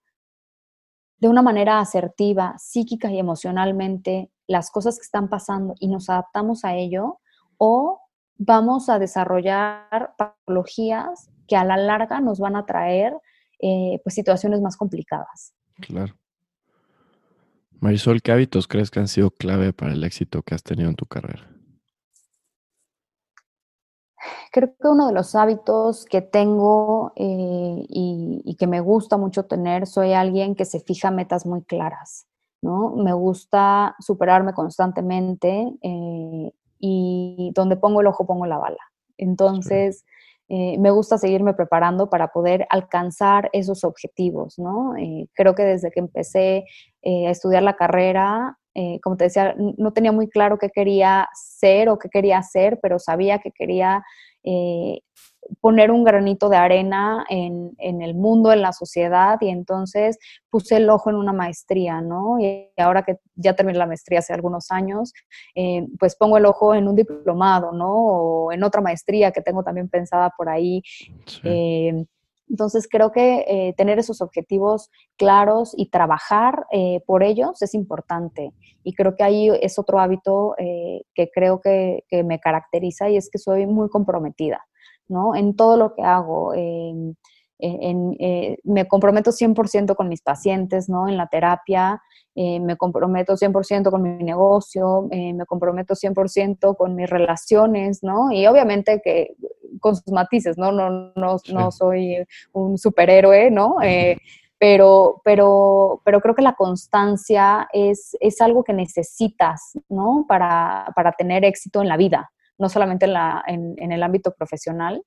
de 1.19 1.29
una 1.29 1.41
manera 1.41 1.79
asertiva, 1.79 2.55
psíquica 2.57 3.09
y 3.09 3.17
emocionalmente 3.17 4.29
las 4.47 4.71
cosas 4.71 4.97
que 4.97 5.03
están 5.03 5.29
pasando 5.29 5.75
y 5.79 5.87
nos 5.87 6.09
adaptamos 6.09 6.65
a 6.65 6.75
ello, 6.75 7.19
o 7.57 8.01
vamos 8.37 8.89
a 8.89 8.99
desarrollar 8.99 10.13
patologías 10.17 11.29
que 11.47 11.55
a 11.55 11.63
la 11.63 11.77
larga 11.77 12.19
nos 12.21 12.39
van 12.39 12.55
a 12.55 12.65
traer 12.65 13.13
eh, 13.59 13.99
pues, 14.03 14.15
situaciones 14.15 14.61
más 14.61 14.77
complicadas. 14.77 15.53
Claro. 15.81 16.15
Marisol, 17.79 18.21
¿qué 18.21 18.31
hábitos 18.31 18.67
crees 18.67 18.89
que 18.89 18.99
han 18.99 19.07
sido 19.07 19.31
clave 19.31 19.73
para 19.73 19.93
el 19.93 20.03
éxito 20.03 20.41
que 20.41 20.55
has 20.55 20.63
tenido 20.63 20.89
en 20.89 20.95
tu 20.95 21.05
carrera? 21.05 21.49
Creo 24.51 24.69
que 24.69 24.87
uno 24.87 25.07
de 25.07 25.13
los 25.13 25.35
hábitos 25.35 26.05
que 26.05 26.21
tengo 26.21 27.11
eh, 27.15 27.85
y, 27.89 28.55
que 28.57 28.67
me 28.67 28.79
gusta 28.79 29.17
mucho 29.17 29.45
tener, 29.45 29.85
soy 29.85 30.13
alguien 30.13 30.55
que 30.55 30.65
se 30.65 30.79
fija 30.79 31.11
metas 31.11 31.45
muy 31.45 31.61
claras. 31.63 32.25
¿No? 32.61 32.95
Me 32.95 33.13
gusta 33.13 33.95
superarme 33.99 34.53
constantemente 34.53 35.71
eh, 35.81 36.51
y 36.79 37.51
donde 37.53 37.77
pongo 37.77 38.01
el 38.01 38.07
ojo 38.07 38.25
pongo 38.25 38.45
la 38.45 38.57
bala. 38.57 38.81
Entonces, 39.17 40.05
eh, 40.49 40.77
me 40.77 40.91
gusta 40.91 41.17
seguirme 41.17 41.53
preparando 41.53 42.09
para 42.09 42.27
poder 42.29 42.67
alcanzar 42.69 43.49
esos 43.53 43.83
objetivos, 43.83 44.59
¿no? 44.59 44.95
Eh, 44.97 45.27
creo 45.33 45.55
que 45.55 45.63
desde 45.63 45.91
que 45.91 45.99
empecé 45.99 46.65
a 47.05 47.29
estudiar 47.29 47.61
la 47.61 47.75
carrera, 47.75 48.57
como 49.03 49.15
te 49.15 49.25
decía, 49.25 49.55
no 49.77 49.93
tenía 49.93 50.11
muy 50.11 50.27
claro 50.27 50.57
qué 50.57 50.69
quería 50.69 51.29
ser 51.33 51.87
o 51.87 51.99
qué 51.99 52.09
quería 52.09 52.39
hacer, 52.39 52.79
pero 52.81 52.97
sabía 52.97 53.37
que 53.37 53.51
quería 53.51 54.03
poner 55.61 55.91
un 55.91 56.03
granito 56.03 56.49
de 56.49 56.57
arena 56.57 57.25
en, 57.29 57.75
el 57.79 58.15
mundo, 58.15 58.51
en 58.51 58.61
la 58.61 58.73
sociedad, 58.73 59.37
y 59.41 59.49
entonces 59.49 60.17
puse 60.49 60.77
el 60.77 60.89
ojo 60.89 61.09
en 61.09 61.15
una 61.15 61.33
maestría, 61.33 62.01
¿no? 62.01 62.39
Y 62.39 62.71
ahora 62.77 63.03
que 63.03 63.17
ya 63.35 63.55
terminé 63.55 63.77
la 63.77 63.85
maestría 63.85 64.19
hace 64.19 64.33
algunos 64.33 64.71
años, 64.71 65.13
eh, 65.55 65.85
pues 65.99 66.15
pongo 66.15 66.37
el 66.37 66.45
ojo 66.45 66.73
en 66.73 66.87
un 66.87 66.95
diplomado, 66.95 67.71
¿no? 67.71 67.93
O 67.93 68.51
en 68.51 68.63
otra 68.63 68.81
maestría 68.81 69.31
que 69.31 69.41
tengo 69.41 69.63
también 69.63 69.89
pensada 69.89 70.31
por 70.35 70.49
ahí. 70.49 70.81
Eh, 71.43 72.05
entonces 72.47 72.87
creo 72.87 73.11
que 73.11 73.43
eh, 73.47 73.73
tener 73.75 73.97
esos 73.97 74.21
objetivos 74.21 74.91
claros 75.17 75.73
y 75.75 75.89
trabajar 75.89 76.67
por 77.07 77.23
ellos 77.23 77.59
es 77.61 77.73
importante. 77.73 78.53
Y 78.83 78.93
creo 78.93 79.15
que 79.15 79.23
ahí 79.23 79.49
es 79.61 79.79
otro 79.79 79.99
hábito 79.99 80.55
que 81.13 81.29
creo 81.33 81.61
que, 81.61 82.03
que, 82.09 82.23
me 82.23 82.39
caracteriza 82.39 83.09
y 83.09 83.17
es 83.17 83.29
que 83.29 83.37
soy 83.37 83.65
muy 83.65 83.89
comprometida. 83.89 84.61
¿no? 85.07 85.35
En 85.35 85.55
todo 85.55 85.77
lo 85.77 85.93
que 85.93 86.03
hago. 86.03 86.53
en, 86.53 87.15
eh, 87.57 88.57
me 88.65 88.85
comprometo 88.85 89.31
100% 89.31 89.95
con 89.95 90.09
mis 90.09 90.21
pacientes, 90.21 90.89
¿no? 90.89 91.07
En 91.07 91.15
la 91.15 91.27
terapia, 91.27 92.01
eh, 92.35 92.59
me 92.59 92.75
comprometo 92.75 93.37
100% 93.37 93.91
con 93.91 94.01
mi 94.01 94.23
negocio, 94.23 95.07
eh, 95.09 95.33
me 95.33 95.45
comprometo 95.45 95.95
100% 95.95 96.75
con 96.75 96.95
mis 96.95 97.09
relaciones, 97.09 98.03
¿no? 98.03 98.29
Y 98.31 98.45
obviamente 98.45 99.01
que 99.01 99.35
con 99.79 99.95
sus 99.95 100.11
matices, 100.11 100.57
¿no? 100.57 100.73
No, 100.73 101.13
no, 101.15 101.37
no 101.53 101.71
soy 101.71 102.17
un 102.51 102.77
superhéroe, 102.77 103.49
¿no? 103.51 103.77
Pero, 104.57 105.21
pero, 105.23 106.01
pero 106.05 106.21
creo 106.21 106.35
que 106.35 106.41
la 106.41 106.55
constancia 106.55 107.67
es, 107.73 108.15
es 108.19 108.41
algo 108.41 108.63
que 108.63 108.73
necesitas, 108.73 109.73
¿no? 109.89 110.25
Para, 110.27 110.91
para 110.95 111.11
tener 111.11 111.43
éxito 111.43 111.81
en 111.81 111.89
la 111.89 111.97
vida, 111.97 112.31
no 112.57 112.69
solamente 112.69 113.05
en, 113.05 113.13
la, 113.13 113.43
en, 113.47 113.91
el 113.91 114.01
ámbito 114.01 114.33
profesional. 114.33 115.03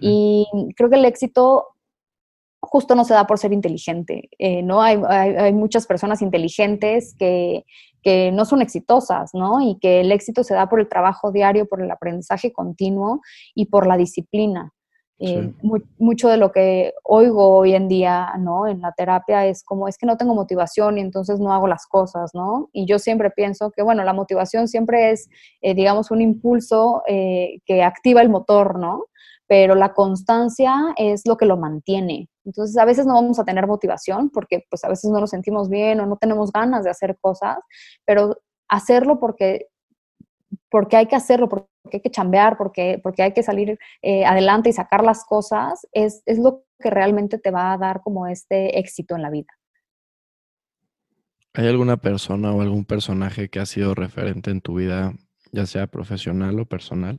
Y 0.00 0.46
creo 0.76 0.88
que 0.88 0.96
el 0.96 1.04
éxito 1.04 1.66
justo 2.60 2.94
no 2.94 3.04
se 3.04 3.14
da 3.14 3.26
por 3.26 3.38
ser 3.38 3.52
inteligente, 3.52 4.30
eh, 4.38 4.62
¿no? 4.62 4.82
Hay, 4.82 5.00
hay, 5.08 5.52
muchas 5.52 5.86
personas 5.86 6.22
inteligentes 6.22 7.14
que, 7.16 7.64
que, 8.02 8.32
no 8.32 8.44
son 8.44 8.62
exitosas, 8.62 9.34
¿no? 9.34 9.60
Y 9.60 9.78
que 9.78 10.00
el 10.00 10.10
éxito 10.10 10.42
se 10.42 10.54
da 10.54 10.68
por 10.68 10.80
el 10.80 10.88
trabajo 10.88 11.30
diario, 11.30 11.66
por 11.66 11.82
el 11.82 11.90
aprendizaje 11.90 12.52
continuo 12.52 13.20
y 13.54 13.66
por 13.66 13.86
la 13.86 13.96
disciplina. 13.96 14.72
Eh, 15.18 15.50
mucho 15.98 16.28
de 16.28 16.36
lo 16.36 16.52
que 16.52 16.92
oigo 17.02 17.56
hoy 17.56 17.74
en 17.74 17.88
día, 17.88 18.34
¿no? 18.38 18.66
En 18.66 18.82
la 18.82 18.92
terapia 18.92 19.46
es 19.46 19.64
como, 19.64 19.88
es 19.88 19.96
que 19.96 20.04
no 20.04 20.18
tengo 20.18 20.34
motivación 20.34 20.98
y 20.98 21.00
entonces 21.00 21.40
no 21.40 21.54
hago 21.54 21.66
las 21.66 21.86
cosas, 21.86 22.32
¿no? 22.34 22.68
Y 22.72 22.86
yo 22.86 22.98
siempre 22.98 23.30
pienso 23.30 23.70
que, 23.70 23.82
bueno, 23.82 24.04
la 24.04 24.12
motivación 24.12 24.68
siempre 24.68 25.12
es, 25.12 25.28
eh, 25.62 25.74
digamos, 25.74 26.10
un 26.10 26.20
impulso 26.20 27.02
eh, 27.08 27.60
que 27.64 27.82
activa 27.82 28.20
el 28.20 28.28
motor, 28.28 28.78
¿no? 28.78 29.06
pero 29.48 29.76
la 29.76 29.94
constancia 29.94 30.74
es 30.96 31.22
lo 31.24 31.36
que 31.36 31.46
lo 31.46 31.56
mantiene. 31.56 32.28
Entonces, 32.44 32.76
a 32.78 32.84
veces 32.84 33.06
no 33.06 33.14
vamos 33.14 33.38
a 33.38 33.44
tener 33.44 33.66
motivación 33.68 34.28
porque 34.30 34.64
pues 34.68 34.84
a 34.84 34.88
veces 34.88 35.08
no 35.10 35.20
nos 35.20 35.30
sentimos 35.30 35.68
bien 35.68 36.00
o 36.00 36.06
no 36.06 36.16
tenemos 36.16 36.50
ganas 36.50 36.82
de 36.82 36.90
hacer 36.90 37.16
cosas, 37.20 37.58
pero 38.04 38.36
hacerlo 38.68 39.20
porque 39.20 39.68
porque 40.70 40.96
hay 40.96 41.06
que 41.06 41.16
hacerlo, 41.16 41.48
porque 41.48 41.68
hay 41.92 42.00
que 42.00 42.10
chambear, 42.10 42.56
porque, 42.56 43.00
porque 43.02 43.22
hay 43.22 43.32
que 43.32 43.42
salir 43.42 43.78
eh, 44.02 44.24
adelante 44.24 44.70
y 44.70 44.72
sacar 44.72 45.04
las 45.04 45.24
cosas, 45.24 45.86
es, 45.92 46.22
es 46.26 46.38
lo 46.38 46.64
que 46.78 46.90
realmente 46.90 47.38
te 47.38 47.50
va 47.50 47.72
a 47.72 47.78
dar 47.78 48.02
como 48.02 48.26
este 48.26 48.78
éxito 48.78 49.16
en 49.16 49.22
la 49.22 49.30
vida. 49.30 49.48
¿Hay 51.54 51.66
alguna 51.68 51.96
persona 51.96 52.52
o 52.52 52.60
algún 52.60 52.84
personaje 52.84 53.48
que 53.48 53.60
ha 53.60 53.66
sido 53.66 53.94
referente 53.94 54.50
en 54.50 54.60
tu 54.60 54.74
vida, 54.74 55.14
ya 55.52 55.64
sea 55.64 55.86
profesional 55.86 56.60
o 56.60 56.66
personal? 56.66 57.18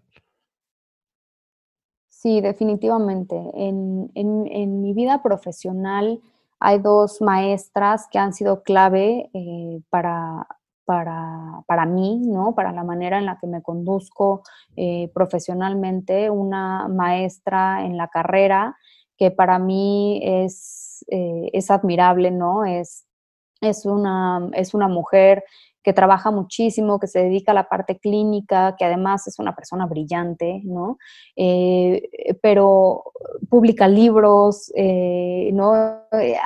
Sí, 2.07 2.41
definitivamente. 2.41 3.35
En, 3.55 4.11
en, 4.13 4.81
mi 4.81 4.93
vida 4.93 5.23
profesional 5.23 6.19
hay 6.59 6.79
dos 6.79 7.21
maestras 7.21 8.07
que 8.11 8.19
han 8.19 8.33
sido 8.33 8.63
clave 8.63 9.29
eh, 9.33 9.81
para, 9.89 10.47
para, 10.87 11.63
para, 11.67 11.85
mí, 11.85 12.21
¿no? 12.25 12.55
Para 12.55 12.71
la 12.71 12.85
manera 12.85 13.19
en 13.19 13.25
la 13.25 13.37
que 13.37 13.45
me 13.45 13.61
conduzco 13.61 14.41
eh, 14.77 15.11
profesionalmente. 15.13 16.29
Una 16.29 16.87
maestra 16.87 17.85
en 17.85 17.97
la 17.97 18.07
carrera 18.07 18.77
que 19.17 19.29
para 19.29 19.59
mí 19.59 20.21
es, 20.23 21.05
eh, 21.11 21.49
es 21.51 21.69
admirable, 21.69 22.31
¿no? 22.31 22.63
Es 22.63 23.07
es 23.61 23.85
una, 23.85 24.49
es 24.53 24.73
una 24.73 24.87
mujer 24.87 25.43
que 25.87 25.93
trabaja 25.93 26.31
muchísimo, 26.31 26.99
que 26.99 27.07
se 27.07 27.19
dedica 27.19 27.53
a 27.53 27.55
la 27.55 27.69
parte 27.69 27.97
clínica, 27.97 28.75
que 28.77 28.83
además 28.83 29.25
es 29.25 29.39
una 29.39 29.55
persona 29.55 29.85
brillante, 29.85 30.59
¿no? 30.65 30.97
Eh, 31.37 32.09
pero 32.41 33.05
publica 33.49 33.87
libros, 33.87 34.69
eh, 34.75 35.49
¿no? 35.53 35.71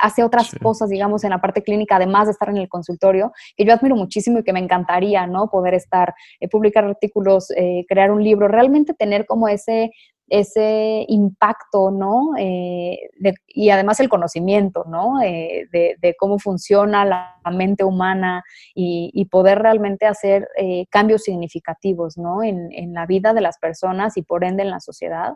Hace 0.00 0.22
otras 0.22 0.54
cosas, 0.62 0.90
digamos, 0.90 1.24
en 1.24 1.30
la 1.30 1.40
parte 1.40 1.64
clínica, 1.64 1.96
además 1.96 2.26
de 2.26 2.30
estar 2.34 2.50
en 2.50 2.58
el 2.58 2.68
consultorio, 2.68 3.32
que 3.56 3.64
yo 3.64 3.74
admiro 3.74 3.96
muchísimo 3.96 4.38
y 4.38 4.44
que 4.44 4.52
me 4.52 4.60
encantaría, 4.60 5.26
¿no? 5.26 5.50
Poder 5.50 5.74
estar, 5.74 6.14
eh, 6.38 6.46
publicar 6.48 6.84
artículos, 6.84 7.48
crear 7.88 8.12
un 8.12 8.22
libro, 8.22 8.46
realmente 8.46 8.94
tener 8.94 9.26
como 9.26 9.48
ese 9.48 9.90
ese 10.32 11.04
impacto, 11.08 11.90
¿no? 11.90 12.30
Eh, 12.38 13.10
y 13.48 13.68
además 13.68 14.00
el 14.00 14.08
conocimiento, 14.08 14.84
¿no? 14.88 15.20
Eh, 15.20 15.68
de, 15.70 16.16
cómo 16.18 16.38
funciona 16.38 17.04
la 17.04 17.36
mente 17.52 17.84
humana 17.84 18.42
y, 18.74 19.26
poder 19.30 19.58
realmente 19.58 20.06
hacer 20.06 20.48
eh, 20.56 20.86
cambios 20.90 21.24
significativos, 21.24 22.16
¿no? 22.16 22.42
En, 22.42 22.94
la 22.94 23.04
vida 23.04 23.34
de 23.34 23.42
las 23.42 23.58
personas 23.58 24.16
y 24.16 24.22
por 24.22 24.42
ende 24.42 24.62
en 24.62 24.70
la 24.70 24.80
sociedad. 24.80 25.34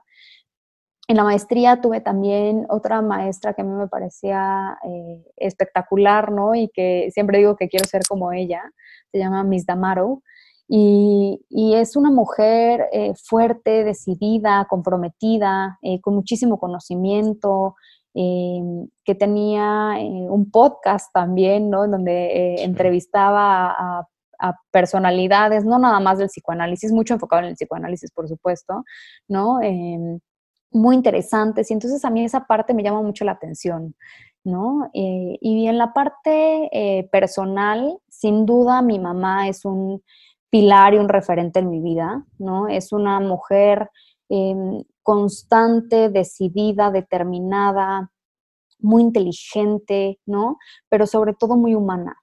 En 1.09 1.17
la 1.17 1.25
maestría 1.25 1.81
tuve 1.83 2.01
también 2.01 2.67
otra 2.71 3.03
maestra 3.03 3.53
que 3.53 3.61
a 3.61 3.65
mí 3.65 3.73
me 3.73 3.89
parecía 3.89 4.79
espectacular, 5.37 6.33
¿no? 6.33 6.55
Y 6.55 6.69
que 6.69 7.11
siempre 7.13 7.39
digo 7.39 7.55
que 7.57 7.69
quiero 7.69 7.85
ser 7.87 8.01
como 8.09 8.33
ella, 8.33 8.63
se 9.13 9.19
llama 9.19 9.45
Miss 9.45 9.67
Damaro. 9.67 10.23
Y, 10.69 11.75
es 11.75 11.97
una 11.97 12.11
mujer 12.11 12.89
eh, 12.93 13.15
fuerte, 13.15 13.85
decidida, 13.85 14.67
comprometida, 14.69 15.79
eh, 15.83 16.01
con 16.01 16.15
muchísimo 16.15 16.59
conocimiento, 16.59 17.77
eh, 18.15 18.61
que 19.05 19.15
tenía 19.15 19.97
un 20.01 20.51
podcast 20.51 21.13
también, 21.13 21.71
¿no? 21.71 21.85
En 21.85 21.91
donde 21.91 22.63
entrevistaba 22.63 23.71
a, 23.71 24.09
personalidades, 24.71 25.65
no 25.65 25.79
nada 25.79 25.99
más 25.99 26.19
del 26.19 26.29
psicoanálisis, 26.29 26.93
mucho 26.93 27.15
enfocado 27.15 27.41
en 27.41 27.49
el 27.49 27.55
psicoanálisis, 27.55 28.11
por 28.11 28.29
supuesto, 28.29 28.85
¿no? 29.29 29.61
muy 30.73 30.95
interesantes. 30.95 31.71
Y 31.71 31.75
entonces 31.75 32.05
a 32.05 32.11
mí 32.11 32.23
esa 32.23 32.47
parte 32.47 32.75
me 32.75 32.83
llama 32.83 33.01
mucho 33.01 33.25
la 33.25 33.33
atención. 33.33 33.95
¿No? 34.45 34.91
y 34.93 35.67
en 35.67 35.79
la 35.79 35.93
parte 35.95 37.09
personal, 37.11 37.99
sin 38.09 38.45
duda 38.45 38.83
mi 38.83 38.99
mamá 38.99 39.49
es 39.49 39.65
un 39.65 40.03
pilar 40.51 40.95
y 40.95 40.99
un 40.99 41.09
referente 41.09 41.61
en 41.61 41.71
mi 41.71 41.81
vida, 41.81 42.25
¿no? 42.39 42.69
Es 42.69 42.93
una 42.93 43.21
mujer 43.21 43.91
em, 44.29 44.83
constante, 45.03 46.09
decidida, 46.09 46.91
determinada, 46.91 48.11
muy 48.81 49.03
inteligente, 49.03 50.19
¿no? 50.27 50.59
Pero 50.89 51.07
sobre 51.07 51.35
todo 51.35 51.57
muy 51.57 51.75
humana. 51.75 52.17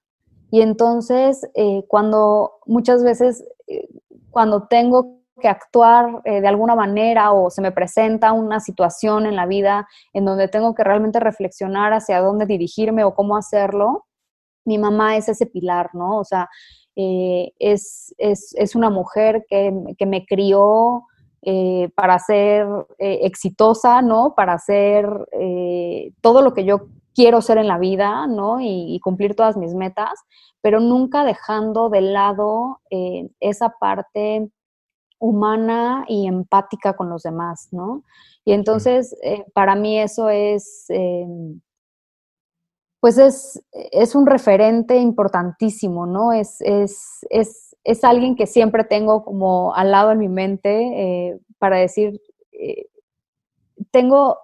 Y 0.50 0.62
entonces, 0.62 1.48
eh, 1.54 1.84
cuando 1.88 2.52
muchas 2.66 3.02
veces, 3.02 3.44
eh, 3.66 3.88
cuando 4.30 4.68
tengo 4.68 5.20
que 5.40 5.48
actuar 5.48 6.22
eh, 6.24 6.40
de 6.40 6.46
alguna 6.46 6.76
manera 6.76 7.32
o 7.32 7.50
se 7.50 7.60
me 7.60 7.72
presenta 7.72 8.32
una 8.32 8.60
situación 8.60 9.26
en 9.26 9.34
la 9.34 9.46
vida 9.46 9.88
en 10.12 10.24
donde 10.24 10.46
tengo 10.48 10.74
que 10.74 10.84
realmente 10.84 11.18
reflexionar 11.18 11.92
hacia 11.92 12.20
dónde 12.20 12.46
dirigirme 12.46 13.02
o 13.04 13.14
cómo 13.14 13.36
hacerlo, 13.36 14.06
mi 14.64 14.78
mamá 14.78 15.16
es 15.16 15.28
ese 15.28 15.46
pilar, 15.46 15.90
¿no? 15.92 16.18
O 16.18 16.24
sea, 16.24 16.48
eh, 16.96 17.52
es, 17.58 18.14
es, 18.18 18.76
una 18.76 18.88
mujer 18.88 19.44
que, 19.48 19.72
me 20.06 20.24
crió 20.26 21.04
eh, 21.42 21.90
para 21.96 22.18
ser 22.18 22.66
eh, 22.98 23.20
exitosa, 23.22 24.00
¿no? 24.00 24.34
Para 24.36 24.58
ser 24.58 25.06
todo 26.20 26.42
lo 26.42 26.54
que 26.54 26.64
yo 26.64 26.86
quiero 27.14 27.42
ser 27.42 27.58
en 27.58 27.68
la 27.68 27.78
vida, 27.78 28.26
¿no? 28.26 28.60
Y, 28.60 29.00
cumplir 29.02 29.34
todas 29.34 29.56
mis 29.56 29.74
metas, 29.74 30.20
pero 30.60 30.80
nunca 30.80 31.24
dejando 31.24 31.88
de 31.88 32.00
lado 32.00 32.80
esa 33.40 33.70
parte 33.80 34.48
humana 35.18 36.04
y 36.08 36.26
empática 36.26 36.94
con 36.94 37.08
los 37.10 37.22
demás, 37.22 37.68
¿no? 37.72 38.04
Y 38.44 38.52
entonces, 38.52 39.16
para 39.52 39.74
mí 39.74 39.98
eso 39.98 40.28
es 40.28 40.86
pues 43.04 43.18
es, 43.18 43.62
es 43.92 44.14
un 44.14 44.24
referente 44.24 44.96
importantísimo, 44.96 46.06
¿no? 46.06 46.32
Es, 46.32 46.62
es, 46.62 47.26
es, 47.28 47.76
es, 47.84 48.02
alguien 48.02 48.34
que 48.34 48.46
siempre 48.46 48.82
tengo 48.82 49.26
como 49.26 49.74
al 49.74 49.90
lado 49.90 50.12
en 50.12 50.20
mi 50.20 50.30
mente 50.30 50.70
eh, 50.70 51.38
para 51.58 51.76
decir, 51.76 52.18
eh, 52.52 52.86
tengo, 53.90 54.38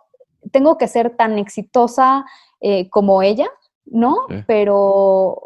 tengo 0.52 0.76
que 0.76 0.88
ser 0.88 1.16
tan 1.16 1.38
exitosa 1.38 2.26
eh, 2.60 2.90
como 2.90 3.22
ella, 3.22 3.48
¿no? 3.86 4.14
Pero, 4.46 5.40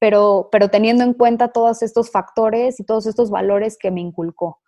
pero, 0.00 0.48
pero 0.50 0.68
teniendo 0.70 1.04
en 1.04 1.12
cuenta 1.12 1.48
todos 1.52 1.82
estos 1.82 2.10
factores 2.10 2.80
y 2.80 2.84
todos 2.84 3.06
estos 3.06 3.28
valores 3.28 3.76
que 3.76 3.90
me 3.90 4.00
inculcó. 4.00 4.58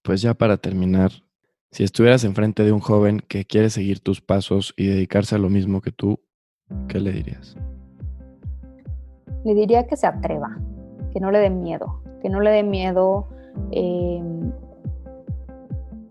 Pues 0.00 0.22
ya 0.22 0.32
para 0.32 0.56
terminar, 0.56 1.12
si 1.72 1.84
estuvieras 1.84 2.22
enfrente 2.24 2.64
de 2.64 2.72
un 2.72 2.80
joven 2.80 3.20
que 3.26 3.46
quiere 3.46 3.70
seguir 3.70 4.00
tus 4.00 4.20
pasos 4.20 4.74
y 4.76 4.86
dedicarse 4.86 5.34
a 5.34 5.38
lo 5.38 5.48
mismo 5.48 5.80
que 5.80 5.90
tú, 5.90 6.20
¿qué 6.86 7.00
le 7.00 7.12
dirías? 7.12 7.56
Le 9.44 9.54
diría 9.54 9.86
que 9.86 9.96
se 9.96 10.06
atreva, 10.06 10.58
que 11.12 11.20
no 11.20 11.30
le 11.30 11.38
dé 11.38 11.48
miedo, 11.48 12.02
que 12.20 12.28
no 12.28 12.40
le 12.40 12.50
dé 12.50 12.62
miedo, 12.62 13.26
em, 13.70 14.52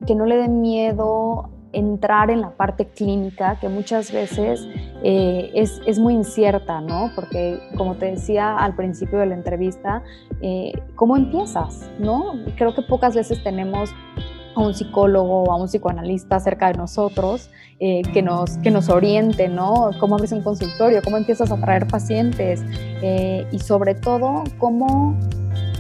que 0.08 0.16
no 0.16 0.26
le 0.26 0.38
dé 0.38 0.48
miedo 0.48 1.52
entrar 1.74 2.32
en 2.32 2.42
la 2.42 2.58
parte 2.58 2.88
clínica, 2.88 3.60
que 3.62 3.70
muchas 3.70 4.12
veces 4.12 4.68
eh, 5.04 5.52
es, 5.54 6.00
muy 6.00 6.16
incierta, 6.16 6.82
¿no? 6.82 7.12
Porque, 7.16 7.60
como 7.78 7.96
te 7.96 8.08
decía 8.08 8.58
al 8.58 8.76
principio 8.76 9.20
de 9.20 9.28
la 9.28 9.36
entrevista, 9.36 10.04
eh, 10.42 10.74
¿cómo 10.96 11.16
empiezas? 11.16 11.90
¿No? 12.00 12.34
Creo 12.58 12.74
que 12.74 12.82
pocas 12.82 13.16
veces 13.16 13.42
tenemos 13.44 13.94
a 14.56 14.60
un 14.60 14.74
psicólogo 14.74 15.44
o 15.44 15.52
a 15.52 15.56
un 15.56 15.68
psicoanalista 15.68 16.40
cerca 16.40 16.68
de 16.72 16.78
nosotros 16.78 17.50
eh, 17.80 18.02
que, 18.14 18.22
nos, 18.22 18.58
que 18.58 18.72
nos 18.72 18.90
oriente, 18.90 19.48
¿no? 19.48 19.92
Cómo 20.00 20.16
abres 20.16 20.32
un 20.32 20.42
consultorio, 20.42 21.02
cómo 21.04 21.18
empiezas 21.18 21.52
a 21.52 21.58
traer 21.58 21.88
pacientes 21.88 22.62
eh, 23.02 23.48
y 23.52 23.60
sobre 23.60 23.96
todo 23.96 24.44
cómo, 24.58 25.18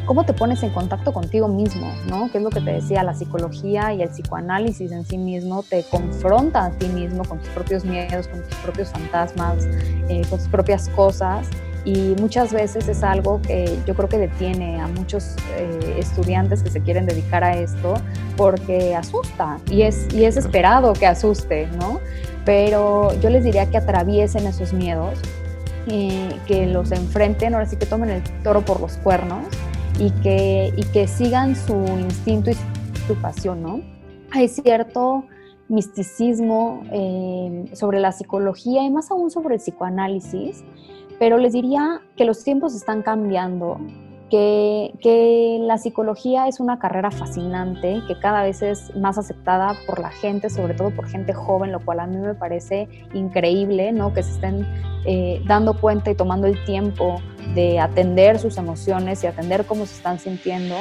cómo 0.06 0.26
te 0.26 0.34
pones 0.34 0.64
en 0.64 0.72
contacto 0.72 1.14
contigo 1.14 1.48
mismo, 1.48 1.92
¿no? 2.10 2.32
Que 2.32 2.38
es 2.40 2.44
lo 2.44 2.50
que 2.50 2.62
te 2.62 2.72
decía, 2.72 3.04
la 3.04 3.14
psicología 3.14 3.94
y 3.94 4.02
el 4.02 4.10
psicoanálisis 4.10 4.92
en 4.92 5.06
sí 5.06 5.18
mismo 5.18 5.64
te 5.64 5.84
confronta 5.84 6.66
a 6.66 6.72
ti 6.72 6.88
mismo 6.88 7.24
con 7.24 7.40
tus 7.40 7.50
propios 7.50 7.86
miedos, 7.86 8.28
con 8.28 8.42
tus 8.42 8.56
propios 8.58 8.90
fantasmas, 8.90 9.66
eh, 10.10 10.22
con 10.30 10.40
tus 10.40 10.48
propias 10.48 10.90
cosas 10.90 11.48
y 11.84 12.16
muchas 12.20 12.54
veces 12.54 12.88
es 12.88 13.04
algo 13.04 13.42
que 13.42 13.80
yo 13.86 13.96
creo 13.96 14.08
que 14.08 14.18
detiene 14.18 14.80
a 14.80 14.88
muchos 14.88 15.36
eh, 15.58 15.96
estudiantes 15.98 16.62
que 16.62 16.70
se 16.70 16.82
quieren 16.82 17.06
dedicar 17.06 17.44
a 17.44 17.58
esto 17.58 17.96
porque 18.38 18.96
asusta 18.96 19.60
y 19.70 19.82
es, 19.82 20.08
y 20.14 20.26
es 20.26 20.38
esperado 20.38 20.94
que 20.94 21.08
asuste, 21.08 21.68
¿no? 21.80 22.00
Pero 22.46 23.20
yo 23.20 23.30
les 23.30 23.44
diría 23.44 23.70
que 23.70 23.78
atraviesen 23.78 24.46
esos 24.46 24.74
miedos, 24.74 25.20
eh, 25.88 26.30
que 26.46 26.68
los 26.68 26.92
enfrenten, 26.92 27.54
ahora 27.54 27.66
sí 27.66 27.78
que 27.78 27.86
tomen 27.86 28.12
el 28.12 28.24
toro 28.44 28.62
por 28.62 28.80
los 28.80 28.98
cuernos 28.98 29.46
y 30.00 30.12
que, 30.22 30.72
y 30.76 30.84
que 30.86 31.08
sigan 31.08 31.56
su 31.56 31.74
instinto 32.00 32.52
y 32.52 32.56
su 33.08 33.16
pasión, 33.16 33.62
¿no? 33.64 33.82
Hay 34.32 34.48
cierto 34.48 35.26
misticismo 35.68 36.84
eh, 36.92 37.70
sobre 37.74 38.00
la 38.00 38.12
psicología 38.12 38.84
y 38.84 38.90
más 38.90 39.10
aún 39.10 39.32
sobre 39.32 39.56
el 39.56 39.62
psicoanálisis 39.62 40.64
pero 41.22 41.38
les 41.38 41.54
diría 41.54 42.02
que 42.18 42.26
los 42.26 42.44
tiempos 42.44 42.74
están 42.74 43.04
cambiando 43.04 43.80
que, 44.32 45.60
la 45.62 45.78
psicología 45.78 46.48
es 46.48 46.60
una 46.60 46.80
carrera 46.80 47.12
fascinante, 47.12 48.02
que 48.08 48.18
cada 48.18 48.42
vez 48.42 48.64
es 48.64 48.96
más 48.96 49.20
aceptada 49.20 49.76
por 49.86 50.00
la 50.00 50.10
gente, 50.10 50.50
sobre 50.50 50.74
todo 50.74 50.90
por 50.90 51.08
gente 51.08 51.32
joven, 51.32 51.72
lo 51.72 51.80
cual 51.80 52.00
a 52.00 52.08
mí 52.08 52.18
me 52.18 52.34
parece 52.34 52.90
increíble, 53.14 53.92
¿no? 53.92 54.16
Que 54.16 54.24
se 54.24 54.32
estén 54.32 54.68
eh, 55.06 55.44
dando 55.46 55.80
cuenta 55.80 56.10
y 56.10 56.16
tomando 56.16 56.48
el 56.48 56.66
tiempo 56.66 57.22
de 57.54 57.80
atender 57.80 58.40
sus 58.40 58.58
emociones 58.58 59.24
y 59.24 59.28
atender 59.28 59.66
cómo 59.66 59.86
se 59.86 59.98
están 59.98 60.18
sintiendo. 60.18 60.74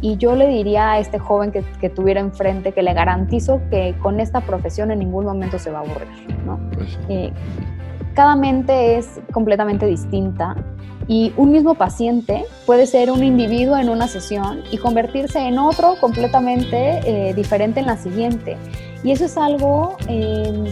Y 0.00 0.16
yo 0.16 0.36
le 0.36 0.46
diría 0.46 0.92
a 0.92 0.98
este 1.00 1.18
joven 1.18 1.50
que, 1.50 1.64
que, 1.80 1.90
tuviera 1.90 2.20
enfrente 2.20 2.70
que 2.70 2.82
le 2.82 2.94
garantizo 2.94 3.60
que 3.68 3.96
con 4.00 4.20
esta 4.20 4.42
profesión 4.42 4.92
en 4.92 5.00
ningún 5.00 5.24
momento 5.24 5.58
se 5.58 5.72
va 5.72 5.78
a 5.78 5.82
aburrir, 5.82 6.38
¿no? 6.46 6.60
Pues 6.72 7.00
eh, 7.08 7.32
cada 8.14 8.36
mente 8.36 8.96
es 8.96 9.20
completamente 9.32 9.86
distinta 9.86 10.56
y 11.08 11.32
un 11.36 11.50
mismo 11.50 11.74
paciente 11.74 12.44
puede 12.66 12.86
ser 12.86 13.10
un 13.10 13.24
individuo 13.24 13.76
en 13.76 13.88
una 13.88 14.06
sesión 14.08 14.62
y 14.70 14.78
convertirse 14.78 15.40
en 15.40 15.58
otro 15.58 15.96
completamente 16.00 17.00
eh, 17.04 17.34
diferente 17.34 17.80
en 17.80 17.86
la 17.86 17.96
siguiente. 17.96 18.56
Y 19.02 19.10
eso 19.10 19.24
es 19.24 19.36
algo 19.36 19.96
em, 20.06 20.64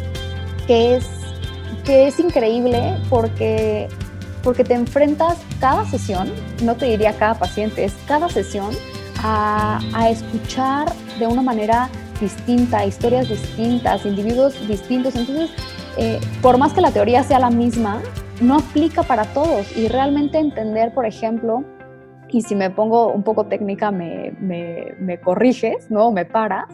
que, 0.67 0.97
es, 0.97 1.09
que 1.85 2.07
es 2.07 2.21
increíble 2.21 2.97
porque, 3.09 3.89
porque 4.43 4.63
te 4.63 4.75
enfrentas 4.75 5.39
cada 5.59 5.85
sesión, 5.87 6.31
no 6.63 6.77
te 6.77 6.87
diría 6.87 7.13
cada 7.15 7.35
paciente, 7.35 7.85
es 7.85 7.95
cada 8.07 8.29
sesión 8.29 8.71
a, 9.23 9.81
a 9.93 10.11
escuchar 10.11 10.93
de 11.19 11.27
una 11.27 11.43
manera 11.43 11.89
distinta, 12.21 12.85
historias 12.87 13.29
distintas, 13.29 14.07
individuos 14.07 14.55
distintos. 14.69 15.17
Entonces, 15.17 15.51
eh, 15.97 16.21
por 16.43 16.59
más 16.59 16.73
que 16.73 16.81
la 16.81 16.91
teoría 16.91 17.23
sea 17.23 17.39
la 17.39 17.51
misma, 17.51 18.01
no 18.41 18.57
aplica 18.57 19.03
para 19.03 19.25
todos 19.27 19.77
y 19.77 19.89
realmente 19.89 20.39
entender, 20.39 20.95
por 20.95 21.07
ejemplo, 21.07 21.65
y 22.33 22.43
si 22.43 22.55
me 22.55 22.71
pongo 22.71 23.13
un 23.13 23.23
poco 23.23 23.47
técnica 23.47 23.91
me, 23.91 24.33
me, 24.41 25.21
corriges, 25.21 25.91
¿no? 25.91 26.13
Me 26.13 26.25
paras, 26.25 26.69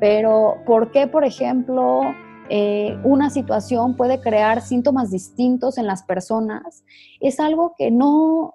pero 0.00 0.58
¿por 0.64 0.90
qué, 0.90 1.06
por 1.06 1.24
ejemplo, 1.24 2.02
eh, 2.48 2.96
una 3.02 3.30
situación 3.30 3.96
puede 3.96 4.20
crear 4.20 4.60
síntomas 4.60 5.10
distintos 5.10 5.76
en 5.78 5.86
las 5.86 6.04
personas? 6.04 6.84
Es 7.20 7.40
algo 7.40 7.74
que 7.76 7.90
no, 7.90 8.54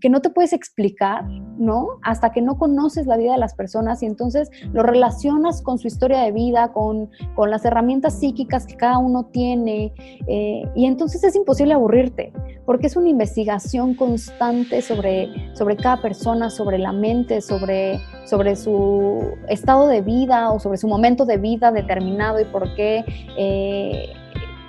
que 0.00 0.08
no 0.08 0.20
te 0.20 0.30
puedes 0.30 0.52
explicar, 0.52 1.24
¿no? 1.58 1.98
Hasta 2.02 2.32
que 2.32 2.42
no 2.42 2.58
conoces 2.58 3.06
la 3.06 3.16
vida 3.16 3.32
de 3.32 3.38
las 3.38 3.54
personas 3.54 4.02
y 4.02 4.06
entonces 4.06 4.50
lo 4.72 4.82
relacionas 4.82 5.62
con 5.62 5.78
su 5.78 5.86
historia 5.86 6.20
de 6.20 6.32
vida, 6.32 6.72
con, 6.72 7.10
con 7.34 7.50
las 7.50 7.64
herramientas 7.64 8.18
psíquicas 8.18 8.66
que 8.66 8.76
cada 8.76 8.98
uno 8.98 9.26
tiene, 9.26 9.94
eh, 10.26 10.62
y 10.74 10.86
entonces 10.86 11.22
es 11.22 11.36
imposible 11.36 11.74
aburrirte, 11.74 12.32
porque 12.66 12.88
es 12.88 12.96
una 12.96 13.08
investigación 13.08 13.94
constante 13.94 14.82
sobre, 14.82 15.28
sobre 15.54 15.76
cada 15.76 16.02
persona, 16.02 16.50
sobre 16.50 16.78
la 16.78 16.92
mente, 16.92 17.40
sobre, 17.40 18.00
sobre 18.24 18.56
su 18.56 19.20
estado 19.48 19.86
de 19.86 20.00
vida 20.00 20.50
o 20.50 20.58
sobre 20.58 20.78
su 20.78 20.88
momento 20.88 21.24
de 21.24 21.36
vida 21.36 21.70
determinado 21.70 22.40
y 22.40 22.44
por 22.46 22.74
qué, 22.74 23.04
eh, 23.38 24.12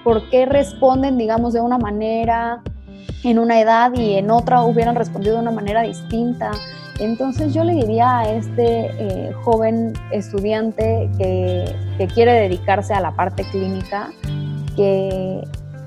por 0.04 0.30
qué 0.30 0.46
responden, 0.46 1.18
digamos, 1.18 1.54
de 1.54 1.62
una 1.62 1.78
manera 1.78 2.62
en 3.24 3.39
una 3.39 3.60
edad 3.60 3.94
y 3.94 4.16
en 4.16 4.32
otra 4.32 4.63
hubieran 4.63 4.96
respondido 4.96 5.36
de 5.36 5.42
una 5.42 5.52
manera 5.52 5.82
distinta. 5.82 6.52
Entonces 7.00 7.54
yo 7.54 7.63
le 7.63 7.74
diría 7.74 8.20
a 8.20 8.30
este 8.30 8.92
eh, 8.98 9.34
joven 9.44 9.94
estudiante 10.12 11.10
que, 11.18 11.76
quiere 12.13 12.34
dedicarse 12.34 12.94
a 12.94 13.00
la 13.00 13.12
parte 13.12 13.44
clínica 13.50 14.12
que, 14.76 15.42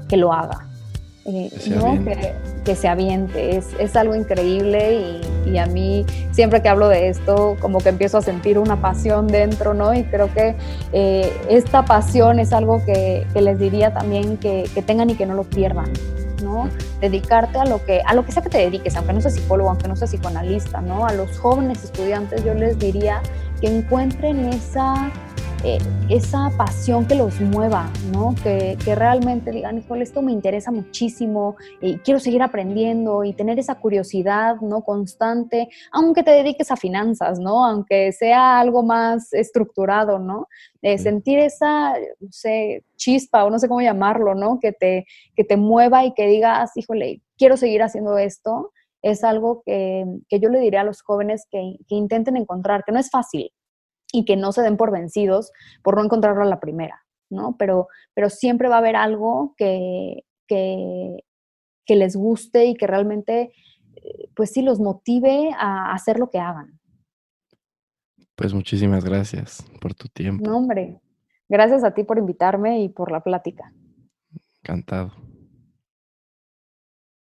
que 0.09 0.17
lo 0.17 0.33
haga, 0.33 0.67
eh, 1.27 1.51
que, 1.53 1.61
se 1.61 2.35
que, 2.65 2.75
se 2.75 2.89
aviente. 2.89 3.57
Es, 3.57 3.69
es 3.79 3.95
algo 3.97 4.15
increíble 4.15 5.21
y, 5.45 5.51
y, 5.51 5.59
a 5.59 5.67
mí 5.67 6.07
siempre 6.33 6.63
que 6.63 6.69
hablo 6.71 6.89
de 6.89 7.09
esto 7.09 7.57
como 7.61 7.79
que 7.79 7.91
empiezo 7.91 8.19
a 8.19 8.23
sentir 8.23 8.59
una 8.59 8.81
pasión 8.81 9.27
dentro, 9.27 9.75
¿no? 9.75 9.95
Y 9.95 10.05
creo 10.05 10.33
que 10.33 10.57
eh, 10.93 11.31
esta 11.51 11.85
pasión 11.85 12.41
es 12.41 12.53
algo 12.53 12.83
que, 12.85 13.27
les 13.35 13.59
diría 13.59 13.93
también 13.93 14.39
que 14.39 14.69
tengan 14.87 15.11
y 15.11 15.15
que 15.15 15.27
no 15.27 15.35
lo 15.35 15.45
pierdan. 15.45 15.93
¿No? 16.43 16.69
Dedicarte 17.01 17.59
a 17.59 17.65
lo 17.65 17.85
que, 17.85 18.03
a 18.05 18.15
lo 18.15 18.25
que 18.25 18.33
sea 18.33 18.43
que 18.43 18.49
te 18.49 18.59
dediques, 18.59 18.97
aunque 18.97 19.13
no 19.13 19.21
seas 19.21 19.35
psicólogo, 19.35 19.71
aunque 19.71 19.89
no 19.89 19.97
seas 19.97 20.11
psicoanalista, 20.11 20.81
¿no? 20.81 21.07
A 21.07 21.13
los 21.13 21.39
jóvenes 21.39 21.85
estudiantes 21.85 22.45
yo 22.45 22.55
les 22.55 22.79
diría 22.79 23.23
que 23.61 23.69
encuentren 23.69 24.47
esa 24.47 25.11
eh, 25.69 25.79
esa 26.09 26.53
pasión 26.57 27.09
que 27.09 27.17
los 27.17 27.41
mueva, 27.41 27.91
¿no? 28.13 28.37
Que, 28.45 28.77
realmente 28.95 29.51
digan, 29.51 29.79
híjole, 29.79 30.05
esto 30.05 30.23
me 30.23 30.31
interesa 30.31 30.71
muchísimo 30.71 31.57
y 31.81 31.97
quiero 31.99 32.21
seguir 32.21 32.41
aprendiendo 32.43 33.25
y 33.25 33.33
tener 33.33 33.59
esa 33.59 33.75
curiosidad, 33.75 34.61
¿no? 34.61 34.83
Constante, 34.85 35.69
aunque 35.91 36.23
te 36.23 36.31
dediques 36.31 36.71
a 36.71 36.77
finanzas, 36.77 37.41
¿no? 37.41 37.67
Aunque 37.67 38.13
sea 38.13 38.61
algo 38.61 38.85
más 38.85 39.33
estructurado, 39.33 40.21
¿no? 40.21 40.47
sentir 40.99 41.41
esa, 41.41 41.95
no 42.21 42.31
sé, 42.31 42.85
chispa 42.95 43.45
o 43.45 43.51
no 43.51 43.59
sé 43.59 43.67
cómo 43.67 43.81
llamarlo, 43.81 44.37
¿no? 44.37 44.61
Que 44.61 44.71
te, 44.71 45.05
que 45.35 45.43
te 45.43 45.57
mueva 45.57 46.05
y 46.05 46.15
que 46.15 46.29
digas, 46.29 46.77
híjole, 46.77 47.23
quiero 47.37 47.57
seguir 47.57 47.83
haciendo 47.83 48.19
esto, 48.19 48.71
es 49.03 49.25
algo 49.25 49.65
que, 49.67 50.05
yo 50.31 50.49
le 50.49 50.61
diría 50.61 50.83
a 50.83 50.85
los 50.85 51.03
jóvenes 51.03 51.49
que, 51.51 51.77
que 51.89 51.97
intenten 51.97 52.37
encontrar, 52.37 52.85
que 52.85 52.93
no 52.93 53.01
es 53.01 53.11
fácil, 53.11 53.51
y 54.13 54.25
que 54.25 54.37
no 54.37 54.53
se 54.53 54.63
den 54.63 54.77
por 54.77 54.91
vencidos 54.91 55.53
por 55.83 55.97
no 55.97 56.05
encontrarlo 56.05 56.43
a 56.43 56.47
la 56.47 56.61
primera, 56.61 57.05
¿no? 57.31 57.57
Pero, 57.59 57.89
pero 58.15 58.31
siempre 58.31 58.69
va 58.69 58.77
a 58.77 58.79
haber 58.79 58.97
algo 58.97 59.55
que, 59.57 60.25
que, 60.47 61.23
les 61.89 62.17
guste 62.17 62.67
y 62.67 62.75
que 62.75 62.87
realmente, 62.87 63.53
eh, 63.97 64.29
pues 64.35 64.53
sí, 64.53 64.63
los 64.63 64.81
motive 64.81 65.51
a 65.59 65.93
hacer 65.93 66.19
lo 66.19 66.31
que 66.31 66.39
hagan. 66.39 66.79
Pues 68.35 68.53
muchísimas 68.53 69.05
gracias 69.05 69.65
por 69.81 69.95
tu 69.95 70.09
tiempo. 70.09 70.49
No, 70.49 70.59
hombre, 70.59 71.01
gracias 71.49 71.85
a 71.85 71.95
ti 71.95 72.05
por 72.05 72.19
invitarme 72.19 72.83
y 72.83 72.89
por 72.89 73.11
la 73.11 73.23
plática. 73.23 73.73
Encantado. 74.63 75.13